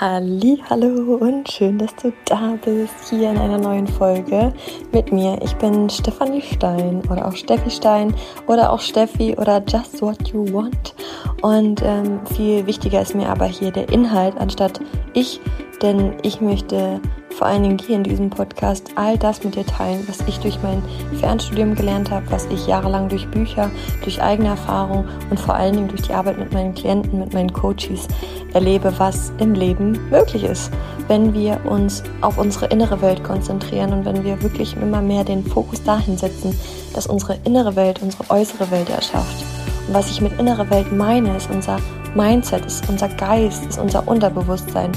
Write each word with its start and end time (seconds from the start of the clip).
Hallo 0.00 1.16
und 1.16 1.52
schön, 1.52 1.76
dass 1.76 1.94
du 1.96 2.10
da 2.24 2.56
bist 2.64 3.10
hier 3.10 3.32
in 3.32 3.36
einer 3.36 3.58
neuen 3.58 3.86
Folge 3.86 4.50
mit 4.92 5.12
mir. 5.12 5.38
Ich 5.42 5.54
bin 5.56 5.90
Stefanie 5.90 6.40
Stein 6.40 7.02
oder 7.10 7.28
auch 7.28 7.36
Steffi 7.36 7.68
Stein 7.68 8.14
oder 8.46 8.72
auch 8.72 8.80
Steffi 8.80 9.36
oder 9.36 9.62
Just 9.68 10.00
What 10.00 10.28
You 10.28 10.50
Want. 10.54 10.94
Und 11.42 11.82
ähm, 11.84 12.24
viel 12.34 12.64
wichtiger 12.64 13.02
ist 13.02 13.14
mir 13.14 13.28
aber 13.28 13.44
hier 13.44 13.72
der 13.72 13.90
Inhalt 13.90 14.38
anstatt 14.38 14.80
ich, 15.12 15.38
denn 15.82 16.14
ich 16.22 16.40
möchte 16.40 16.98
vor 17.32 17.46
allen 17.46 17.62
Dingen 17.62 17.78
hier 17.78 17.96
in 17.96 18.04
diesem 18.04 18.30
Podcast 18.30 18.90
all 18.96 19.16
das 19.16 19.42
mit 19.42 19.54
dir 19.54 19.66
teilen, 19.66 20.04
was 20.06 20.20
ich 20.26 20.38
durch 20.38 20.58
mein 20.62 20.82
Fernstudium 21.18 21.74
gelernt 21.74 22.10
habe, 22.10 22.30
was 22.30 22.46
ich 22.46 22.66
jahrelang 22.66 23.08
durch 23.08 23.28
Bücher, 23.28 23.70
durch 24.02 24.20
eigene 24.20 24.48
Erfahrung 24.50 25.06
und 25.30 25.40
vor 25.40 25.54
allen 25.54 25.74
Dingen 25.74 25.88
durch 25.88 26.02
die 26.02 26.12
Arbeit 26.12 26.38
mit 26.38 26.52
meinen 26.52 26.74
Klienten, 26.74 27.18
mit 27.18 27.32
meinen 27.32 27.52
Coaches 27.52 28.08
erlebe, 28.52 28.92
was 28.98 29.32
im 29.38 29.54
Leben 29.54 29.98
möglich 30.10 30.44
ist, 30.44 30.70
wenn 31.08 31.32
wir 31.34 31.60
uns 31.64 32.02
auf 32.20 32.38
unsere 32.38 32.66
innere 32.66 33.00
Welt 33.00 33.24
konzentrieren 33.24 33.92
und 33.92 34.04
wenn 34.04 34.24
wir 34.24 34.42
wirklich 34.42 34.76
immer 34.76 35.02
mehr 35.02 35.24
den 35.24 35.44
Fokus 35.44 35.82
dahin 35.82 36.18
setzen, 36.18 36.58
dass 36.94 37.06
unsere 37.06 37.38
innere 37.44 37.76
Welt 37.76 38.00
unsere 38.02 38.28
äußere 38.30 38.70
Welt 38.70 38.90
erschafft. 38.90 39.44
Und 39.88 39.94
was 39.94 40.10
ich 40.10 40.20
mit 40.20 40.38
innere 40.38 40.68
Welt 40.70 40.92
meine, 40.92 41.36
ist 41.36 41.50
unser 41.50 41.78
Mindset, 42.14 42.66
ist 42.66 42.88
unser 42.88 43.08
Geist, 43.08 43.66
ist 43.66 43.78
unser 43.78 44.06
Unterbewusstsein 44.06 44.90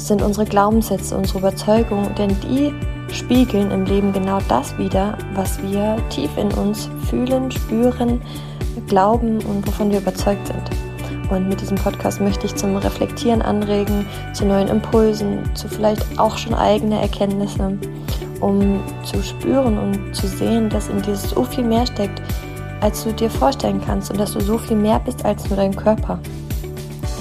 sind 0.00 0.22
unsere 0.22 0.46
Glaubenssätze, 0.46 1.16
unsere 1.16 1.38
Überzeugungen, 1.40 2.14
denn 2.14 2.34
die 2.40 2.72
spiegeln 3.12 3.70
im 3.70 3.84
Leben 3.84 4.12
genau 4.12 4.38
das 4.48 4.76
wider, 4.78 5.16
was 5.34 5.62
wir 5.62 5.96
tief 6.08 6.30
in 6.36 6.52
uns 6.54 6.88
fühlen, 7.08 7.50
spüren, 7.50 8.20
glauben 8.88 9.38
und 9.44 9.66
wovon 9.66 9.90
wir 9.90 9.98
überzeugt 9.98 10.46
sind. 10.46 10.70
Und 11.30 11.48
mit 11.48 11.60
diesem 11.60 11.76
Podcast 11.76 12.20
möchte 12.20 12.46
ich 12.46 12.56
zum 12.56 12.76
Reflektieren 12.76 13.40
anregen, 13.42 14.04
zu 14.32 14.44
neuen 14.44 14.68
Impulsen, 14.68 15.38
zu 15.54 15.68
vielleicht 15.68 16.18
auch 16.18 16.36
schon 16.36 16.54
eigene 16.54 17.00
Erkenntnisse, 17.00 17.78
um 18.40 18.80
zu 19.04 19.22
spüren 19.22 19.78
und 19.78 20.14
zu 20.14 20.26
sehen, 20.26 20.68
dass 20.70 20.88
in 20.88 21.02
dir 21.02 21.14
so 21.14 21.44
viel 21.44 21.64
mehr 21.64 21.86
steckt, 21.86 22.20
als 22.80 23.04
du 23.04 23.12
dir 23.12 23.30
vorstellen 23.30 23.80
kannst 23.84 24.10
und 24.10 24.18
dass 24.18 24.32
du 24.32 24.40
so 24.40 24.58
viel 24.58 24.76
mehr 24.76 24.98
bist 24.98 25.24
als 25.24 25.48
nur 25.48 25.56
dein 25.56 25.76
Körper 25.76 26.18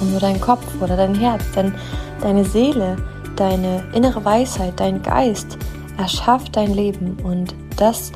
und 0.01 0.11
nur 0.11 0.19
dein 0.19 0.39
Kopf 0.41 0.65
oder 0.81 0.95
dein 0.95 1.13
Herz. 1.13 1.43
Denn 1.55 1.73
Deine 2.21 2.43
Seele, 2.43 2.97
deine 3.37 3.83
innere 3.93 4.23
Weisheit, 4.25 4.79
dein 4.79 5.01
Geist 5.01 5.57
erschafft 5.97 6.55
dein 6.55 6.73
Leben 6.73 7.17
und 7.23 7.55
das 7.77 8.11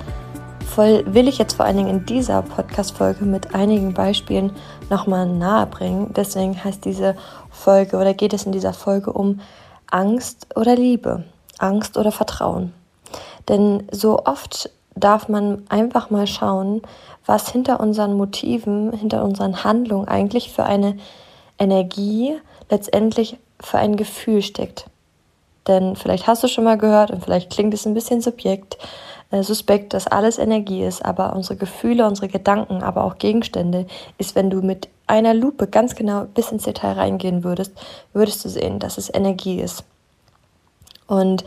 voll 0.66 1.04
will 1.06 1.28
ich 1.28 1.38
jetzt 1.38 1.54
vor 1.54 1.66
allen 1.66 1.78
Dingen 1.78 1.90
in 1.90 2.06
dieser 2.06 2.42
Podcast-Folge 2.42 3.26
mit 3.26 3.54
einigen 3.54 3.94
Beispielen 3.94 4.52
nochmal 4.90 5.28
nahe 5.28 5.68
bringen. 5.68 6.12
Deswegen 6.16 6.62
heißt 6.62 6.84
diese 6.84 7.16
Folge 7.50 7.98
oder 7.98 8.14
geht 8.14 8.34
es 8.34 8.46
in 8.46 8.52
dieser 8.52 8.74
Folge 8.74 9.14
um 9.14 9.40
Angst 9.90 10.48
oder 10.56 10.76
Liebe, 10.76 11.24
Angst 11.60 11.98
oder 11.98 12.12
Vertrauen. 12.12 12.74
Denn 13.48 13.84
so 13.92 14.20
oft 14.26 14.70
darf 14.96 15.30
man 15.30 15.64
einfach 15.70 16.10
mal 16.10 16.28
schauen, 16.28 16.82
was 17.26 17.50
hinter 17.50 17.80
unseren 17.80 18.16
Motiven, 18.16 18.92
hinter 18.92 19.24
unseren 19.24 19.64
Handlungen 19.64 20.08
eigentlich 20.08 20.52
für 20.52 20.64
eine 20.64 20.98
Energie 21.58 22.36
letztendlich 22.70 23.38
für 23.64 23.80
ein 23.80 23.96
Gefühl 23.96 24.42
steckt. 24.42 24.86
Denn 25.68 25.96
vielleicht 25.96 26.28
hast 26.28 26.44
du 26.44 26.48
schon 26.48 26.66
mal 26.66 26.78
gehört 26.78 27.12
und 27.12 27.24
vielleicht 27.24 27.52
klingt 27.52 27.74
es 27.74 27.86
ein 27.86 27.94
bisschen 27.94 28.22
subjekt, 28.22 28.78
äh, 29.32 29.44
suspekt, 29.44 29.94
dass 29.94 30.08
alles 30.08 30.38
Energie 30.38 30.84
ist, 30.84 31.04
aber 31.04 31.34
unsere 31.36 31.56
Gefühle, 31.56 32.06
unsere 32.06 32.28
Gedanken, 32.28 32.84
aber 32.84 33.04
auch 33.06 33.18
Gegenstände 33.18 33.88
ist, 34.18 34.36
wenn 34.36 34.50
du 34.50 34.62
mit 34.62 34.90
einer 35.08 35.34
Lupe 35.34 35.68
ganz 35.68 35.96
genau 35.96 36.26
bis 36.26 36.52
ins 36.52 36.64
Detail 36.64 36.94
reingehen 36.94 37.44
würdest, 37.44 37.72
würdest 38.14 38.44
du 38.44 38.50
sehen, 38.50 38.80
dass 38.80 38.98
es 38.98 39.14
Energie 39.14 39.60
ist. 39.60 39.84
Und 41.08 41.44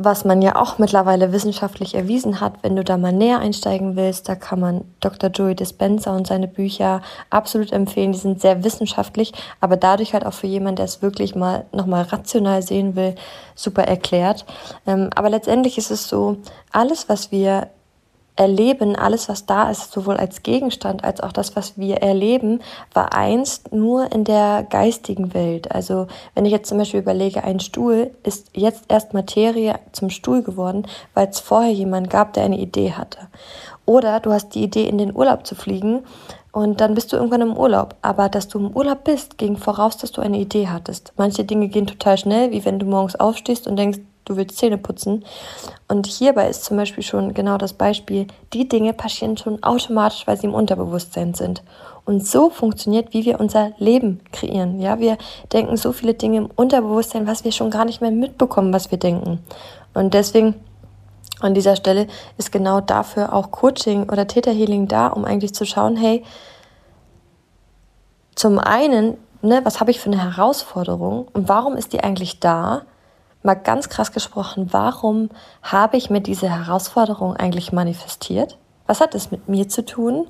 was 0.00 0.24
man 0.24 0.40
ja 0.42 0.54
auch 0.54 0.78
mittlerweile 0.78 1.32
wissenschaftlich 1.32 1.96
erwiesen 1.96 2.40
hat, 2.40 2.62
wenn 2.62 2.76
du 2.76 2.84
da 2.84 2.96
mal 2.96 3.12
näher 3.12 3.40
einsteigen 3.40 3.96
willst, 3.96 4.28
da 4.28 4.36
kann 4.36 4.60
man 4.60 4.84
Dr. 5.00 5.28
Joey 5.30 5.56
Dispenza 5.56 6.14
und 6.14 6.28
seine 6.28 6.46
Bücher 6.46 7.02
absolut 7.30 7.72
empfehlen. 7.72 8.12
Die 8.12 8.18
sind 8.18 8.40
sehr 8.40 8.62
wissenschaftlich, 8.62 9.32
aber 9.60 9.76
dadurch 9.76 10.14
halt 10.14 10.24
auch 10.24 10.32
für 10.32 10.46
jemanden, 10.46 10.76
der 10.76 10.84
es 10.84 11.02
wirklich 11.02 11.34
mal 11.34 11.66
nochmal 11.72 12.02
rational 12.04 12.62
sehen 12.62 12.94
will, 12.94 13.16
super 13.56 13.82
erklärt. 13.82 14.46
Ähm, 14.86 15.10
aber 15.16 15.30
letztendlich 15.30 15.78
ist 15.78 15.90
es 15.90 16.08
so, 16.08 16.36
alles, 16.70 17.08
was 17.08 17.32
wir 17.32 17.68
Erleben, 18.38 18.94
alles 18.94 19.28
was 19.28 19.46
da 19.46 19.68
ist, 19.68 19.90
sowohl 19.90 20.16
als 20.16 20.44
Gegenstand 20.44 21.02
als 21.02 21.20
auch 21.20 21.32
das, 21.32 21.56
was 21.56 21.76
wir 21.76 21.96
erleben, 21.96 22.60
war 22.94 23.12
einst 23.12 23.72
nur 23.72 24.12
in 24.12 24.22
der 24.22 24.64
geistigen 24.70 25.34
Welt. 25.34 25.72
Also 25.72 26.06
wenn 26.36 26.44
ich 26.46 26.52
jetzt 26.52 26.68
zum 26.68 26.78
Beispiel 26.78 27.00
überlege, 27.00 27.42
ein 27.42 27.58
Stuhl 27.58 28.12
ist 28.22 28.50
jetzt 28.54 28.84
erst 28.86 29.12
Materie 29.12 29.80
zum 29.90 30.08
Stuhl 30.08 30.44
geworden, 30.44 30.86
weil 31.14 31.26
es 31.26 31.40
vorher 31.40 31.72
jemand 31.72 32.10
gab, 32.10 32.32
der 32.34 32.44
eine 32.44 32.60
Idee 32.60 32.92
hatte. 32.92 33.18
Oder 33.86 34.20
du 34.20 34.30
hast 34.30 34.54
die 34.54 34.62
Idee, 34.62 34.86
in 34.86 34.98
den 34.98 35.16
Urlaub 35.16 35.44
zu 35.44 35.56
fliegen 35.56 36.04
und 36.52 36.80
dann 36.80 36.94
bist 36.94 37.12
du 37.12 37.16
irgendwann 37.16 37.40
im 37.40 37.56
Urlaub. 37.56 37.96
Aber 38.02 38.28
dass 38.28 38.46
du 38.46 38.60
im 38.60 38.70
Urlaub 38.70 39.02
bist, 39.02 39.36
ging 39.36 39.56
voraus, 39.56 39.96
dass 39.96 40.12
du 40.12 40.20
eine 40.20 40.38
Idee 40.38 40.68
hattest. 40.68 41.12
Manche 41.16 41.44
Dinge 41.44 41.66
gehen 41.66 41.88
total 41.88 42.16
schnell, 42.18 42.52
wie 42.52 42.64
wenn 42.64 42.78
du 42.78 42.86
morgens 42.86 43.16
aufstehst 43.16 43.66
und 43.66 43.74
denkst, 43.74 43.98
du 44.28 44.36
willst 44.36 44.58
Zähne 44.58 44.78
putzen. 44.78 45.24
Und 45.88 46.06
hierbei 46.06 46.48
ist 46.48 46.64
zum 46.64 46.76
Beispiel 46.76 47.02
schon 47.02 47.34
genau 47.34 47.58
das 47.58 47.72
Beispiel, 47.72 48.26
die 48.52 48.68
Dinge 48.68 48.92
passieren 48.92 49.36
schon 49.36 49.62
automatisch, 49.62 50.26
weil 50.26 50.36
sie 50.36 50.46
im 50.46 50.54
Unterbewusstsein 50.54 51.34
sind. 51.34 51.62
Und 52.04 52.26
so 52.26 52.50
funktioniert, 52.50 53.12
wie 53.12 53.24
wir 53.24 53.38
unser 53.40 53.72
Leben 53.78 54.20
kreieren. 54.32 54.80
Ja, 54.80 54.98
wir 54.98 55.18
denken 55.52 55.76
so 55.76 55.92
viele 55.92 56.14
Dinge 56.14 56.38
im 56.38 56.50
Unterbewusstsein, 56.54 57.26
was 57.26 57.44
wir 57.44 57.52
schon 57.52 57.70
gar 57.70 57.84
nicht 57.84 58.00
mehr 58.00 58.10
mitbekommen, 58.10 58.72
was 58.72 58.90
wir 58.90 58.98
denken. 58.98 59.40
Und 59.94 60.14
deswegen 60.14 60.54
an 61.40 61.54
dieser 61.54 61.76
Stelle 61.76 62.06
ist 62.36 62.50
genau 62.50 62.80
dafür 62.80 63.32
auch 63.32 63.50
Coaching 63.50 64.10
oder 64.10 64.26
Täterhealing 64.26 64.88
da, 64.88 65.08
um 65.08 65.24
eigentlich 65.24 65.54
zu 65.54 65.64
schauen, 65.64 65.96
hey, 65.96 66.24
zum 68.34 68.58
einen, 68.58 69.16
ne, 69.42 69.60
was 69.64 69.80
habe 69.80 69.90
ich 69.90 70.00
für 70.00 70.10
eine 70.10 70.22
Herausforderung 70.22 71.28
und 71.32 71.48
warum 71.48 71.76
ist 71.76 71.92
die 71.92 72.02
eigentlich 72.02 72.40
da? 72.40 72.82
Mal 73.42 73.54
ganz 73.54 73.88
krass 73.88 74.12
gesprochen, 74.12 74.68
warum 74.72 75.30
habe 75.62 75.96
ich 75.96 76.10
mir 76.10 76.20
diese 76.20 76.48
Herausforderung 76.48 77.36
eigentlich 77.36 77.72
manifestiert? 77.72 78.58
Was 78.86 79.00
hat 79.00 79.14
es 79.14 79.30
mit 79.30 79.48
mir 79.48 79.68
zu 79.68 79.84
tun? 79.84 80.26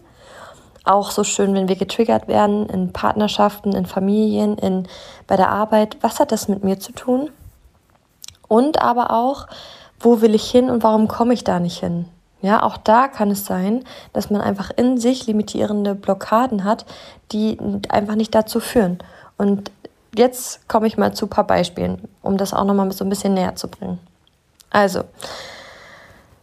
Auch 0.84 1.10
so 1.10 1.24
schön, 1.24 1.54
wenn 1.54 1.68
wir 1.68 1.76
getriggert 1.76 2.28
werden 2.28 2.68
in 2.68 2.92
Partnerschaften, 2.92 3.72
in 3.72 3.86
Familien, 3.86 4.56
in, 4.58 4.88
bei 5.26 5.36
der 5.36 5.50
Arbeit. 5.50 5.98
Was 6.00 6.20
hat 6.20 6.32
das 6.32 6.48
mit 6.48 6.64
mir 6.64 6.80
zu 6.80 6.92
tun? 6.92 7.30
Und 8.48 8.82
aber 8.82 9.10
auch, 9.12 9.46
wo 10.00 10.20
will 10.20 10.34
ich 10.34 10.50
hin 10.50 10.70
und 10.70 10.82
warum 10.82 11.08
komme 11.08 11.34
ich 11.34 11.44
da 11.44 11.60
nicht 11.60 11.80
hin? 11.80 12.06
Ja, 12.40 12.62
auch 12.62 12.76
da 12.76 13.08
kann 13.08 13.30
es 13.30 13.44
sein, 13.44 13.84
dass 14.12 14.30
man 14.30 14.40
einfach 14.40 14.70
in 14.76 14.98
sich 14.98 15.26
limitierende 15.26 15.94
Blockaden 15.94 16.64
hat, 16.64 16.86
die 17.32 17.58
einfach 17.88 18.14
nicht 18.14 18.34
dazu 18.34 18.60
führen. 18.60 18.98
Und 19.36 19.70
jetzt 20.16 20.68
komme 20.68 20.86
ich 20.86 20.96
mal 20.96 21.12
zu 21.14 21.26
ein 21.26 21.30
paar 21.30 21.46
Beispielen, 21.46 22.08
um 22.22 22.36
das 22.36 22.54
auch 22.54 22.64
nochmal 22.64 22.90
so 22.92 23.04
ein 23.04 23.08
bisschen 23.08 23.34
näher 23.34 23.56
zu 23.56 23.68
bringen. 23.68 23.98
Also, 24.70 25.04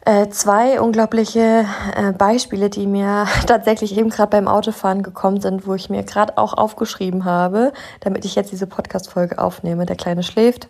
äh, 0.08 0.30
zwei 0.30 0.80
unglaubliche 0.80 1.66
äh, 1.96 2.12
Beispiele, 2.12 2.70
die 2.70 2.86
mir 2.86 3.28
tatsächlich 3.48 3.98
eben 3.98 4.10
gerade 4.10 4.30
beim 4.30 4.48
Autofahren 4.48 5.02
gekommen 5.02 5.42
sind, 5.42 5.66
wo 5.66 5.74
ich 5.74 5.90
mir 5.90 6.04
gerade 6.04 6.38
auch 6.38 6.54
aufgeschrieben 6.54 7.26
habe, 7.26 7.74
damit 8.02 8.24
ich 8.24 8.36
jetzt 8.36 8.52
diese 8.52 8.68
Podcast-Folge 8.68 9.40
aufnehme. 9.40 9.86
Der 9.88 9.96
Kleine 9.96 10.22
schläft. 10.22 10.68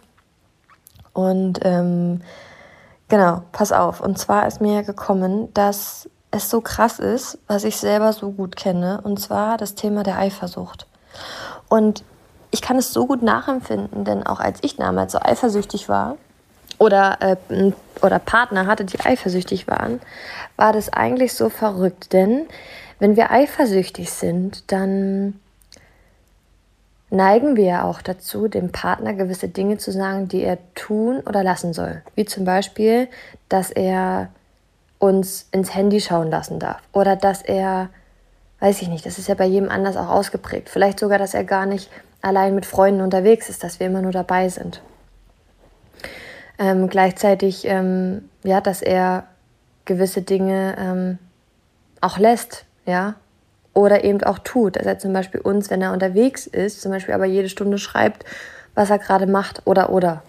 Und 1.11 1.59
ähm, 1.63 2.21
genau, 3.09 3.41
pass 3.51 3.73
auf. 3.73 3.99
Und 3.99 4.17
zwar 4.17 4.47
ist 4.47 4.61
mir 4.61 4.83
gekommen, 4.83 5.53
dass 5.53 6.09
es 6.31 6.49
so 6.49 6.61
krass 6.61 6.99
ist, 6.99 7.37
was 7.47 7.65
ich 7.65 7.77
selber 7.77 8.13
so 8.13 8.31
gut 8.31 8.55
kenne, 8.55 9.01
und 9.03 9.19
zwar 9.19 9.57
das 9.57 9.75
Thema 9.75 10.03
der 10.03 10.17
Eifersucht. 10.17 10.87
Und 11.69 12.03
ich 12.55 12.61
kann 12.61 12.77
es 12.77 12.93
so 12.93 13.05
gut 13.05 13.21
nachempfinden, 13.21 14.05
denn 14.05 14.25
auch 14.25 14.39
als 14.39 14.59
ich 14.61 14.77
damals 14.77 15.11
so 15.11 15.19
eifersüchtig 15.21 15.89
war 15.89 16.15
oder, 16.77 17.17
äh, 17.19 17.71
oder 18.01 18.17
Partner 18.17 18.65
hatte, 18.65 18.85
die 18.85 18.97
eifersüchtig 18.97 19.67
waren, 19.67 19.99
war 20.55 20.71
das 20.71 20.91
eigentlich 20.93 21.33
so 21.33 21.49
verrückt. 21.49 22.13
Denn 22.13 22.45
wenn 22.99 23.17
wir 23.17 23.29
eifersüchtig 23.29 24.09
sind, 24.09 24.71
dann 24.71 25.37
neigen 27.09 27.57
wir 27.57 27.65
ja 27.65 27.83
auch 27.83 28.01
dazu, 28.01 28.47
dem 28.47 28.71
Partner 28.71 29.13
gewisse 29.13 29.49
Dinge 29.49 29.77
zu 29.77 29.91
sagen, 29.91 30.29
die 30.29 30.41
er 30.41 30.57
tun 30.75 31.19
oder 31.25 31.43
lassen 31.43 31.73
soll. 31.73 32.03
Wie 32.15 32.23
zum 32.23 32.45
Beispiel, 32.45 33.09
dass 33.49 33.69
er 33.69 34.29
uns 34.97 35.49
ins 35.51 35.75
Handy 35.75 35.99
schauen 35.99 36.31
lassen 36.31 36.59
darf 36.59 36.81
oder 36.93 37.17
dass 37.17 37.41
er, 37.41 37.89
weiß 38.61 38.81
ich 38.81 38.87
nicht, 38.87 39.05
das 39.05 39.19
ist 39.19 39.27
ja 39.27 39.35
bei 39.35 39.45
jedem 39.45 39.67
anders 39.67 39.97
auch 39.97 40.09
ausgeprägt. 40.09 40.69
Vielleicht 40.69 41.01
sogar, 41.01 41.19
dass 41.19 41.33
er 41.33 41.43
gar 41.43 41.65
nicht 41.65 41.89
allein 42.25 42.55
mit 42.55 42.65
Freunden 42.65 43.01
unterwegs 43.01 43.49
ist, 43.49 43.63
dass 43.63 43.79
wir 43.79 43.87
immer 43.87 44.01
nur 44.01 44.11
dabei 44.11 44.49
sind. 44.49 44.81
Ähm, 46.57 46.89
gleichzeitig, 46.89 47.65
ähm, 47.65 48.29
ja, 48.43 48.61
dass 48.61 48.81
er 48.81 49.25
gewisse 49.85 50.23
Dinge 50.23 50.75
ähm, 50.79 51.19
auch 52.01 52.17
lässt, 52.17 52.65
ja, 52.85 53.15
oder 53.73 54.03
eben 54.03 54.23
auch 54.23 54.39
tut. 54.39 54.77
Dass 54.77 54.85
er 54.85 54.97
zum 54.97 55.13
Beispiel 55.13 55.39
uns, 55.39 55.69
wenn 55.69 55.81
er 55.81 55.93
unterwegs 55.93 56.47
ist, 56.47 56.81
zum 56.81 56.91
Beispiel 56.91 57.13
aber 57.13 57.25
jede 57.25 57.49
Stunde 57.49 57.77
schreibt, 57.77 58.25
was 58.73 58.89
er 58.89 58.97
gerade 58.97 59.27
macht 59.27 59.61
oder 59.65 59.91
oder. 59.91 60.23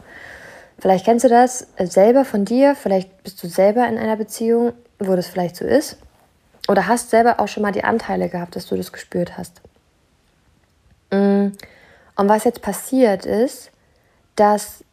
Vielleicht 0.78 1.06
kennst 1.06 1.25
du 1.25 1.28
das 1.31 1.69
selber 1.78 2.26
von 2.26 2.44
dir, 2.44 2.75
vielleicht 2.75 3.22
bist 3.22 3.43
du 3.43 3.48
selber 3.48 3.88
in 3.88 3.96
einer 3.96 4.16
Beziehung, 4.16 4.75
wo 4.98 5.16
das 5.16 5.28
vielleicht 5.28 5.56
so 5.56 5.64
ist. 5.64 5.96
Oder 6.69 6.88
hast 6.88 7.08
selber 7.08 7.40
auch 7.40 7.48
schon 7.48 7.62
mal 7.62 7.72
die 7.72 7.84
Anteile 7.84 8.28
gehabt, 8.28 8.56
dass 8.56 8.66
du 8.66 8.76
das 8.76 8.93
gespürt 8.93 9.38
hast. 9.38 9.62
Mm. 11.10 11.52
Und 12.16 12.28
was 12.28 12.44
jetzt 12.44 12.62
passiert 12.62 13.26
ist, 13.26 13.70
dass 14.34 14.84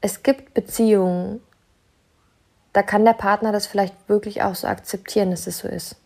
es 0.00 0.22
gibt 0.22 0.54
Beziehungen, 0.54 1.40
da 2.72 2.82
kann 2.82 3.04
der 3.04 3.14
Partner 3.14 3.52
das 3.52 3.66
vielleicht 3.66 3.94
wirklich 4.08 4.42
auch 4.42 4.54
so 4.54 4.66
akzeptieren, 4.66 5.30
dass 5.30 5.46
es 5.46 5.58
so 5.58 5.68
ist. 5.68 5.96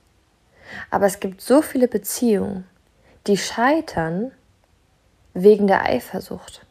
Aber 0.91 1.07
es 1.07 1.21
gibt 1.21 1.41
so 1.41 1.61
viele 1.61 1.89
Beziehungen, 1.89 2.67
die 3.27 3.37
scheitern 3.37 4.33
wegen 5.35 5.67
der 5.67 5.85
Eifersucht. 5.85 6.65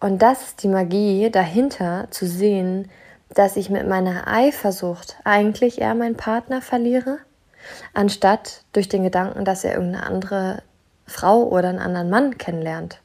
Und 0.00 0.20
das 0.22 0.42
ist 0.42 0.62
die 0.62 0.68
Magie 0.68 1.30
dahinter 1.30 2.08
zu 2.10 2.26
sehen, 2.26 2.90
dass 3.28 3.56
ich 3.56 3.70
mit 3.70 3.86
meiner 3.86 4.26
Eifersucht 4.26 5.16
eigentlich 5.24 5.80
eher 5.80 5.94
meinen 5.94 6.16
Partner 6.16 6.62
verliere, 6.62 7.18
anstatt 7.94 8.64
durch 8.72 8.88
den 8.88 9.04
Gedanken, 9.04 9.44
dass 9.44 9.62
er 9.62 9.74
irgendeine 9.74 10.06
andere 10.06 10.62
Frau 11.10 11.42
oder 11.42 11.68
einen 11.68 11.78
anderen 11.78 12.10
Mann 12.10 12.38
kennenlernt. 12.38 13.00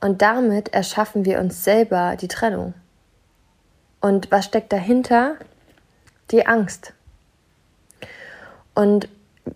Und 0.00 0.22
damit 0.22 0.72
erschaffen 0.72 1.24
wir 1.24 1.40
uns 1.40 1.64
selber 1.64 2.16
die 2.18 2.28
Trennung. 2.28 2.74
Und 4.00 4.30
was 4.30 4.46
steckt 4.46 4.72
dahinter? 4.72 5.34
Die 6.30 6.46
Angst. 6.46 6.94
Und 8.74 9.08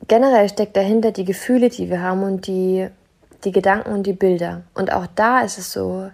generell 0.08 0.48
steckt 0.48 0.76
dahinter 0.76 1.12
die 1.12 1.24
Gefühle, 1.24 1.70
die 1.70 1.88
wir 1.88 2.02
haben 2.02 2.22
und 2.22 2.46
die, 2.46 2.88
die 3.44 3.52
Gedanken 3.52 3.92
und 3.92 4.02
die 4.02 4.12
Bilder. 4.12 4.62
Und 4.74 4.92
auch 4.92 5.06
da 5.14 5.40
ist 5.40 5.56
es 5.56 5.72
so, 5.72 6.10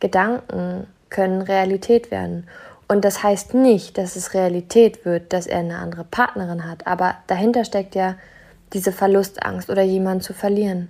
Gedanken 0.00 0.86
können 1.10 1.42
Realität 1.42 2.10
werden. 2.10 2.46
Und 2.88 3.04
das 3.04 3.22
heißt 3.22 3.54
nicht, 3.54 3.98
dass 3.98 4.16
es 4.16 4.34
Realität 4.34 5.04
wird, 5.04 5.32
dass 5.32 5.46
er 5.46 5.58
eine 5.58 5.78
andere 5.78 6.04
Partnerin 6.04 6.68
hat. 6.68 6.86
Aber 6.86 7.16
dahinter 7.26 7.64
steckt 7.64 7.94
ja 7.94 8.14
diese 8.74 8.92
Verlustangst 8.92 9.70
oder 9.70 9.82
jemanden 9.82 10.20
zu 10.20 10.34
verlieren. 10.34 10.88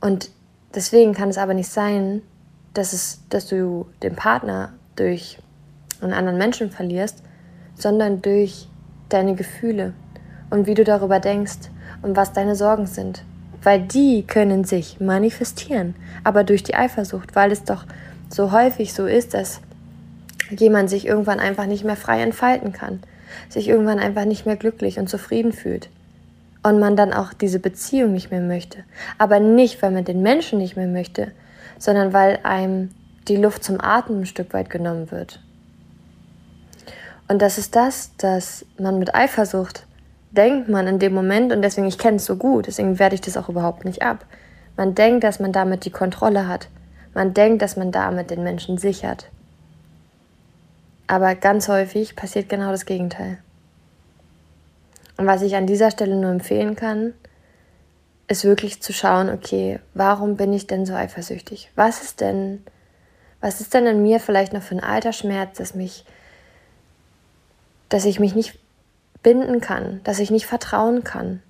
Und 0.00 0.30
deswegen 0.74 1.12
kann 1.12 1.28
es 1.28 1.38
aber 1.38 1.54
nicht 1.54 1.68
sein, 1.68 2.22
dass, 2.72 2.92
es, 2.92 3.20
dass 3.28 3.48
du 3.48 3.86
den 4.02 4.14
Partner 4.14 4.72
durch 4.96 5.38
einen 6.00 6.12
anderen 6.12 6.38
Menschen 6.38 6.70
verlierst, 6.70 7.22
sondern 7.74 8.22
durch 8.22 8.68
deine 9.08 9.34
Gefühle 9.34 9.92
und 10.50 10.66
wie 10.66 10.74
du 10.74 10.84
darüber 10.84 11.20
denkst 11.20 11.70
und 12.00 12.16
was 12.16 12.32
deine 12.32 12.56
Sorgen 12.56 12.86
sind. 12.86 13.24
Weil 13.62 13.82
die 13.82 14.24
können 14.26 14.64
sich 14.64 15.00
manifestieren, 15.00 15.94
aber 16.24 16.44
durch 16.44 16.62
die 16.62 16.74
Eifersucht, 16.74 17.34
weil 17.36 17.52
es 17.52 17.64
doch 17.64 17.84
so 18.28 18.50
häufig 18.50 18.94
so 18.94 19.06
ist, 19.06 19.34
dass 19.34 19.60
jemand 20.50 20.90
sich 20.90 21.06
irgendwann 21.06 21.40
einfach 21.40 21.66
nicht 21.66 21.84
mehr 21.84 21.96
frei 21.96 22.22
entfalten 22.22 22.72
kann, 22.72 23.00
sich 23.48 23.68
irgendwann 23.68 23.98
einfach 23.98 24.24
nicht 24.24 24.46
mehr 24.46 24.56
glücklich 24.56 24.98
und 24.98 25.08
zufrieden 25.08 25.52
fühlt 25.52 25.88
und 26.62 26.78
man 26.78 26.96
dann 26.96 27.12
auch 27.12 27.32
diese 27.32 27.58
Beziehung 27.58 28.12
nicht 28.12 28.30
mehr 28.30 28.40
möchte. 28.40 28.84
Aber 29.18 29.40
nicht, 29.40 29.82
weil 29.82 29.90
man 29.90 30.04
den 30.04 30.22
Menschen 30.22 30.58
nicht 30.58 30.76
mehr 30.76 30.86
möchte, 30.86 31.32
sondern 31.78 32.12
weil 32.12 32.38
einem 32.42 32.90
die 33.28 33.36
Luft 33.36 33.64
zum 33.64 33.80
Atmen 33.80 34.20
ein 34.20 34.26
Stück 34.26 34.52
weit 34.52 34.70
genommen 34.70 35.10
wird. 35.10 35.40
Und 37.28 37.40
das 37.40 37.58
ist 37.58 37.76
das, 37.76 38.10
dass 38.16 38.64
man 38.78 38.98
mit 38.98 39.14
Eifersucht 39.14 39.86
denkt 40.32 40.68
man 40.68 40.86
in 40.86 40.98
dem 40.98 41.14
Moment, 41.14 41.52
und 41.52 41.62
deswegen, 41.62 41.86
ich 41.86 41.98
kenne 41.98 42.16
es 42.16 42.24
so 42.24 42.36
gut, 42.36 42.66
deswegen 42.66 42.98
werde 42.98 43.14
ich 43.14 43.20
das 43.20 43.36
auch 43.36 43.48
überhaupt 43.48 43.84
nicht 43.84 44.02
ab. 44.02 44.24
Man 44.76 44.94
denkt, 44.94 45.24
dass 45.24 45.40
man 45.40 45.52
damit 45.52 45.84
die 45.84 45.90
Kontrolle 45.90 46.48
hat. 46.48 46.68
Man 47.14 47.34
denkt, 47.34 47.60
dass 47.60 47.76
man 47.76 47.92
damit 47.92 48.30
den 48.30 48.42
Menschen 48.42 48.78
sichert. 48.78 49.30
Aber 51.06 51.34
ganz 51.34 51.68
häufig 51.68 52.16
passiert 52.16 52.48
genau 52.48 52.70
das 52.70 52.86
Gegenteil. 52.86 53.38
Und 55.22 55.28
was 55.28 55.42
ich 55.42 55.54
an 55.54 55.68
dieser 55.68 55.92
Stelle 55.92 56.16
nur 56.16 56.32
empfehlen 56.32 56.74
kann, 56.74 57.14
ist 58.26 58.42
wirklich 58.42 58.82
zu 58.82 58.92
schauen, 58.92 59.30
okay, 59.30 59.78
warum 59.94 60.36
bin 60.36 60.52
ich 60.52 60.66
denn 60.66 60.84
so 60.84 60.94
eifersüchtig? 60.94 61.70
Was 61.76 62.02
ist 62.02 62.20
denn, 62.20 62.64
was 63.40 63.60
ist 63.60 63.72
denn 63.72 63.86
in 63.86 64.02
mir 64.02 64.18
vielleicht 64.18 64.52
noch 64.52 64.62
für 64.62 64.74
ein 64.74 64.82
alter 64.82 65.12
Schmerz, 65.12 65.58
dass 65.58 65.76
mich, 65.76 66.04
dass 67.88 68.04
ich 68.04 68.18
mich 68.18 68.34
nicht 68.34 68.58
binden 69.22 69.60
kann, 69.60 70.00
dass 70.02 70.18
ich 70.18 70.32
nicht 70.32 70.46
vertrauen 70.46 71.04
kann? 71.04 71.40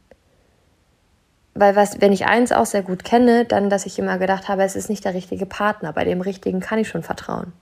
Weil 1.54 1.75
was, 1.75 2.02
wenn 2.02 2.12
ich 2.12 2.26
eins 2.26 2.52
auch 2.52 2.66
sehr 2.66 2.82
gut 2.82 3.04
kenne, 3.04 3.46
dann, 3.46 3.70
dass 3.70 3.86
ich 3.86 3.98
immer 3.98 4.18
gedacht 4.18 4.48
habe, 4.48 4.64
es 4.64 4.76
ist 4.76 4.90
nicht 4.90 5.06
der 5.06 5.14
richtige 5.14 5.46
Partner, 5.46 5.94
bei 5.94 6.04
dem 6.04 6.20
richtigen 6.20 6.60
kann 6.60 6.78
ich 6.78 6.88
schon 6.88 7.02
vertrauen. 7.02 7.54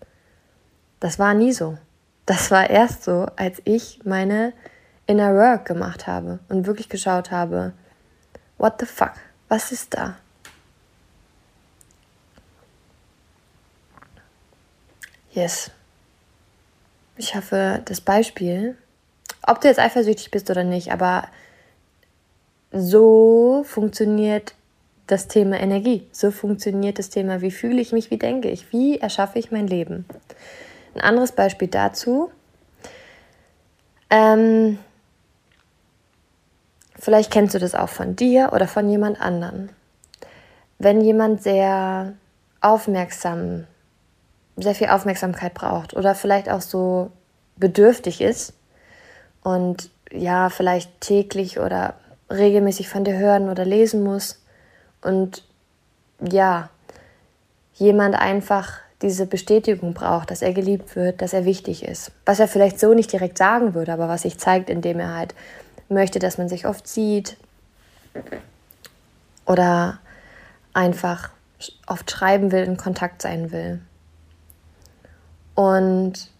Das 0.99 1.21
war 1.21 1.35
nie 1.35 1.53
so. 1.53 1.79
Das 2.27 2.51
war 2.51 2.69
erst 2.69 3.05
so, 3.05 3.29
als 3.37 3.63
ich 3.65 4.01
meine 4.03 4.53
Inner 5.11 5.35
Work 5.35 5.65
gemacht 5.65 6.07
habe 6.07 6.39
und 6.49 6.69
wirklich 6.69 6.89
geschaut 6.89 7.33
habe, 7.33 7.73
what 8.59 8.75
the 8.79 8.87
fuck, 8.87 9.15
was 9.49 9.73
ist 9.73 9.93
da? 9.95 10.17
Yes. 15.33 15.73
Ich 17.17 17.35
hoffe, 17.35 17.83
das 17.87 18.01
Beispiel, 18.01 18.79
ob 19.45 19.61
du 19.61 19.67
jetzt 19.67 19.81
eifersüchtig 19.81 20.31
bist 20.31 20.49
oder 20.49 20.63
nicht, 20.63 20.93
aber 20.93 21.27
so 22.71 23.65
funktioniert 23.67 24.55
das 25.09 25.27
Thema 25.27 25.59
Energie. 25.59 26.07
So 26.13 26.31
funktioniert 26.31 27.01
das 27.01 27.11
Thema, 27.11 27.41
wie 27.41 27.51
fühle 27.51 27.81
ich 27.81 27.91
mich, 27.91 28.13
wie 28.13 28.17
denke 28.17 28.49
ich, 28.49 28.73
wie 28.73 28.99
erschaffe 28.99 29.41
ich 29.41 29.51
mein 29.51 29.67
Leben. 29.67 30.07
Ein 30.95 31.01
anderes 31.01 31.33
Beispiel 31.33 31.67
dazu. 31.67 32.31
Ähm, 34.09 34.79
vielleicht 37.01 37.33
kennst 37.33 37.55
du 37.55 37.59
das 37.59 37.75
auch 37.75 37.89
von 37.89 38.15
dir 38.15 38.51
oder 38.53 38.69
von 38.69 38.89
jemand 38.89 39.21
anderen. 39.21 39.71
Wenn 40.79 41.01
jemand 41.01 41.43
sehr 41.43 42.13
aufmerksam, 42.61 43.67
sehr 44.57 44.75
viel 44.75 44.89
Aufmerksamkeit 44.89 45.55
braucht 45.55 45.95
oder 45.95 46.15
vielleicht 46.15 46.49
auch 46.49 46.61
so 46.61 47.11
bedürftig 47.57 48.21
ist 48.21 48.53
und 49.43 49.91
ja, 50.13 50.51
vielleicht 50.51 51.01
täglich 51.01 51.59
oder 51.59 51.95
regelmäßig 52.31 52.89
von 52.89 53.05
dir 53.05 53.17
hören 53.17 53.49
oder 53.49 53.65
lesen 53.65 54.03
muss 54.03 54.43
und 55.03 55.45
ja, 56.21 56.69
jemand 57.75 58.15
einfach 58.15 58.79
diese 59.03 59.25
Bestätigung 59.25 59.95
braucht, 59.95 60.31
dass 60.31 60.43
er 60.43 60.53
geliebt 60.53 60.95
wird, 60.95 61.23
dass 61.23 61.33
er 61.33 61.47
wichtig 61.47 61.85
ist. 61.85 62.13
Was 62.27 62.39
er 62.39 62.49
vielleicht 62.49 62.79
so 62.79 62.93
nicht 62.93 63.13
direkt 63.13 63.39
sagen 63.39 63.75
würde, 63.75 63.93
aber 63.93 64.09
was 64.09 64.23
sich 64.23 64.39
zeigt, 64.39 64.69
indem 64.69 65.01
er 65.01 65.17
halt 65.17 65.35
möchte, 65.91 66.19
dass 66.19 66.39
man 66.39 66.49
sich 66.49 66.67
oft 66.67 66.87
sieht 66.87 67.37
oder 69.45 69.99
einfach 70.73 71.31
oft 71.87 72.11
schreiben 72.11 72.53
will, 72.53 72.63
in 72.63 72.77
Kontakt 72.77 73.23
sein 73.23 73.51
will. 73.51 73.81
Und 75.55 76.31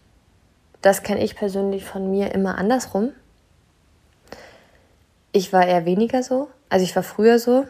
das 0.81 1.03
kenne 1.03 1.23
ich 1.23 1.35
persönlich 1.35 1.85
von 1.85 2.09
mir 2.09 2.33
immer 2.33 2.57
andersrum. 2.57 3.11
Ich 5.31 5.53
war 5.53 5.65
eher 5.65 5.85
weniger 5.85 6.23
so. 6.23 6.49
Also 6.69 6.83
ich 6.83 6.95
war 6.95 7.03
früher 7.03 7.37
so 7.37 7.67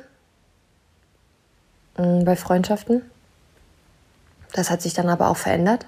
mm, 1.98 2.24
bei 2.24 2.36
Freundschaften. 2.36 3.02
Das 4.54 4.70
hat 4.70 4.82
sich 4.82 4.94
dann 4.94 5.10
aber 5.10 5.30
auch 5.30 5.38
verändert, 5.38 5.88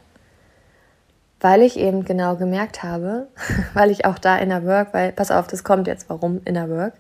weil 1.43 1.61
ich 1.61 1.77
eben 1.77 2.05
genau 2.05 2.35
gemerkt 2.35 2.83
habe, 2.83 3.27
weil 3.73 3.91
ich 3.91 4.05
auch 4.05 4.17
da 4.17 4.37
Inner 4.37 4.65
Work, 4.65 4.93
weil, 4.93 5.11
pass 5.11 5.31
auf, 5.31 5.47
das 5.47 5.63
kommt 5.63 5.87
jetzt, 5.87 6.09
warum 6.09 6.41
Inner 6.45 6.69
Work. 6.69 6.93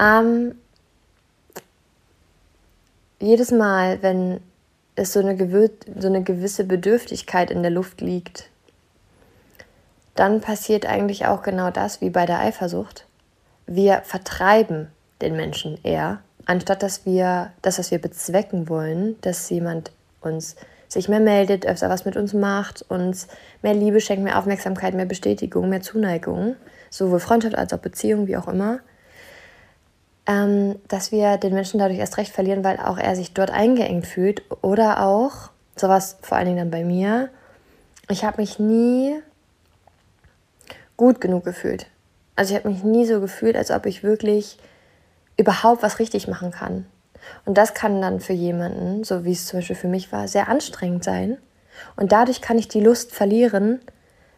Ähm, 0.00 0.54
jedes 3.20 3.50
Mal, 3.50 4.02
wenn 4.02 4.40
es 4.94 5.12
so 5.12 5.20
eine, 5.20 5.36
so 5.98 6.08
eine 6.08 6.22
gewisse 6.22 6.64
Bedürftigkeit 6.64 7.50
in 7.50 7.62
der 7.62 7.70
Luft 7.70 8.00
liegt, 8.00 8.48
dann 10.14 10.40
passiert 10.40 10.86
eigentlich 10.86 11.26
auch 11.26 11.42
genau 11.42 11.70
das 11.70 12.00
wie 12.00 12.10
bei 12.10 12.24
der 12.24 12.40
Eifersucht 12.40 13.06
wir 13.66 14.02
vertreiben 14.02 14.88
den 15.20 15.36
Menschen 15.36 15.78
eher, 15.82 16.20
anstatt 16.44 16.82
dass 16.82 17.04
wir 17.04 17.52
das, 17.62 17.78
was 17.78 17.90
wir 17.90 17.98
bezwecken 17.98 18.68
wollen, 18.68 19.20
dass 19.22 19.50
jemand 19.50 19.90
uns 20.20 20.56
sich 20.88 21.08
mehr 21.08 21.20
meldet, 21.20 21.66
öfter 21.66 21.88
was 21.88 22.04
mit 22.04 22.16
uns 22.16 22.32
macht, 22.32 22.84
uns 22.88 23.28
mehr 23.62 23.74
Liebe 23.74 24.00
schenkt, 24.00 24.24
mehr 24.24 24.38
Aufmerksamkeit, 24.38 24.94
mehr 24.94 25.06
Bestätigung, 25.06 25.68
mehr 25.68 25.80
Zuneigung, 25.80 26.56
sowohl 26.90 27.20
Freundschaft 27.20 27.56
als 27.56 27.72
auch 27.72 27.78
Beziehung, 27.78 28.26
wie 28.26 28.36
auch 28.36 28.48
immer, 28.48 28.80
ähm, 30.26 30.76
dass 30.88 31.12
wir 31.12 31.36
den 31.36 31.54
Menschen 31.54 31.78
dadurch 31.78 31.98
erst 31.98 32.18
recht 32.18 32.32
verlieren, 32.32 32.64
weil 32.64 32.78
auch 32.78 32.98
er 32.98 33.16
sich 33.16 33.32
dort 33.32 33.50
eingeengt 33.50 34.06
fühlt 34.06 34.42
oder 34.62 35.02
auch, 35.02 35.50
sowas 35.76 36.18
vor 36.22 36.36
allen 36.36 36.46
Dingen 36.46 36.58
dann 36.58 36.70
bei 36.70 36.84
mir, 36.84 37.30
ich 38.08 38.24
habe 38.24 38.40
mich 38.40 38.58
nie 38.58 39.20
gut 40.96 41.20
genug 41.20 41.44
gefühlt. 41.44 41.86
Also 42.36 42.54
ich 42.54 42.60
habe 42.60 42.68
mich 42.68 42.82
nie 42.82 43.06
so 43.06 43.20
gefühlt, 43.20 43.56
als 43.56 43.70
ob 43.70 43.86
ich 43.86 44.02
wirklich 44.02 44.58
überhaupt 45.36 45.82
was 45.82 45.98
richtig 45.98 46.28
machen 46.28 46.50
kann. 46.50 46.86
Und 47.44 47.58
das 47.58 47.74
kann 47.74 48.00
dann 48.00 48.20
für 48.20 48.32
jemanden, 48.32 49.04
so 49.04 49.24
wie 49.24 49.32
es 49.32 49.46
zum 49.46 49.58
Beispiel 49.58 49.76
für 49.76 49.88
mich 49.88 50.12
war, 50.12 50.28
sehr 50.28 50.48
anstrengend 50.48 51.04
sein. 51.04 51.38
Und 51.96 52.12
dadurch 52.12 52.40
kann 52.40 52.58
ich 52.58 52.68
die 52.68 52.80
Lust 52.80 53.12
verlieren, 53.12 53.80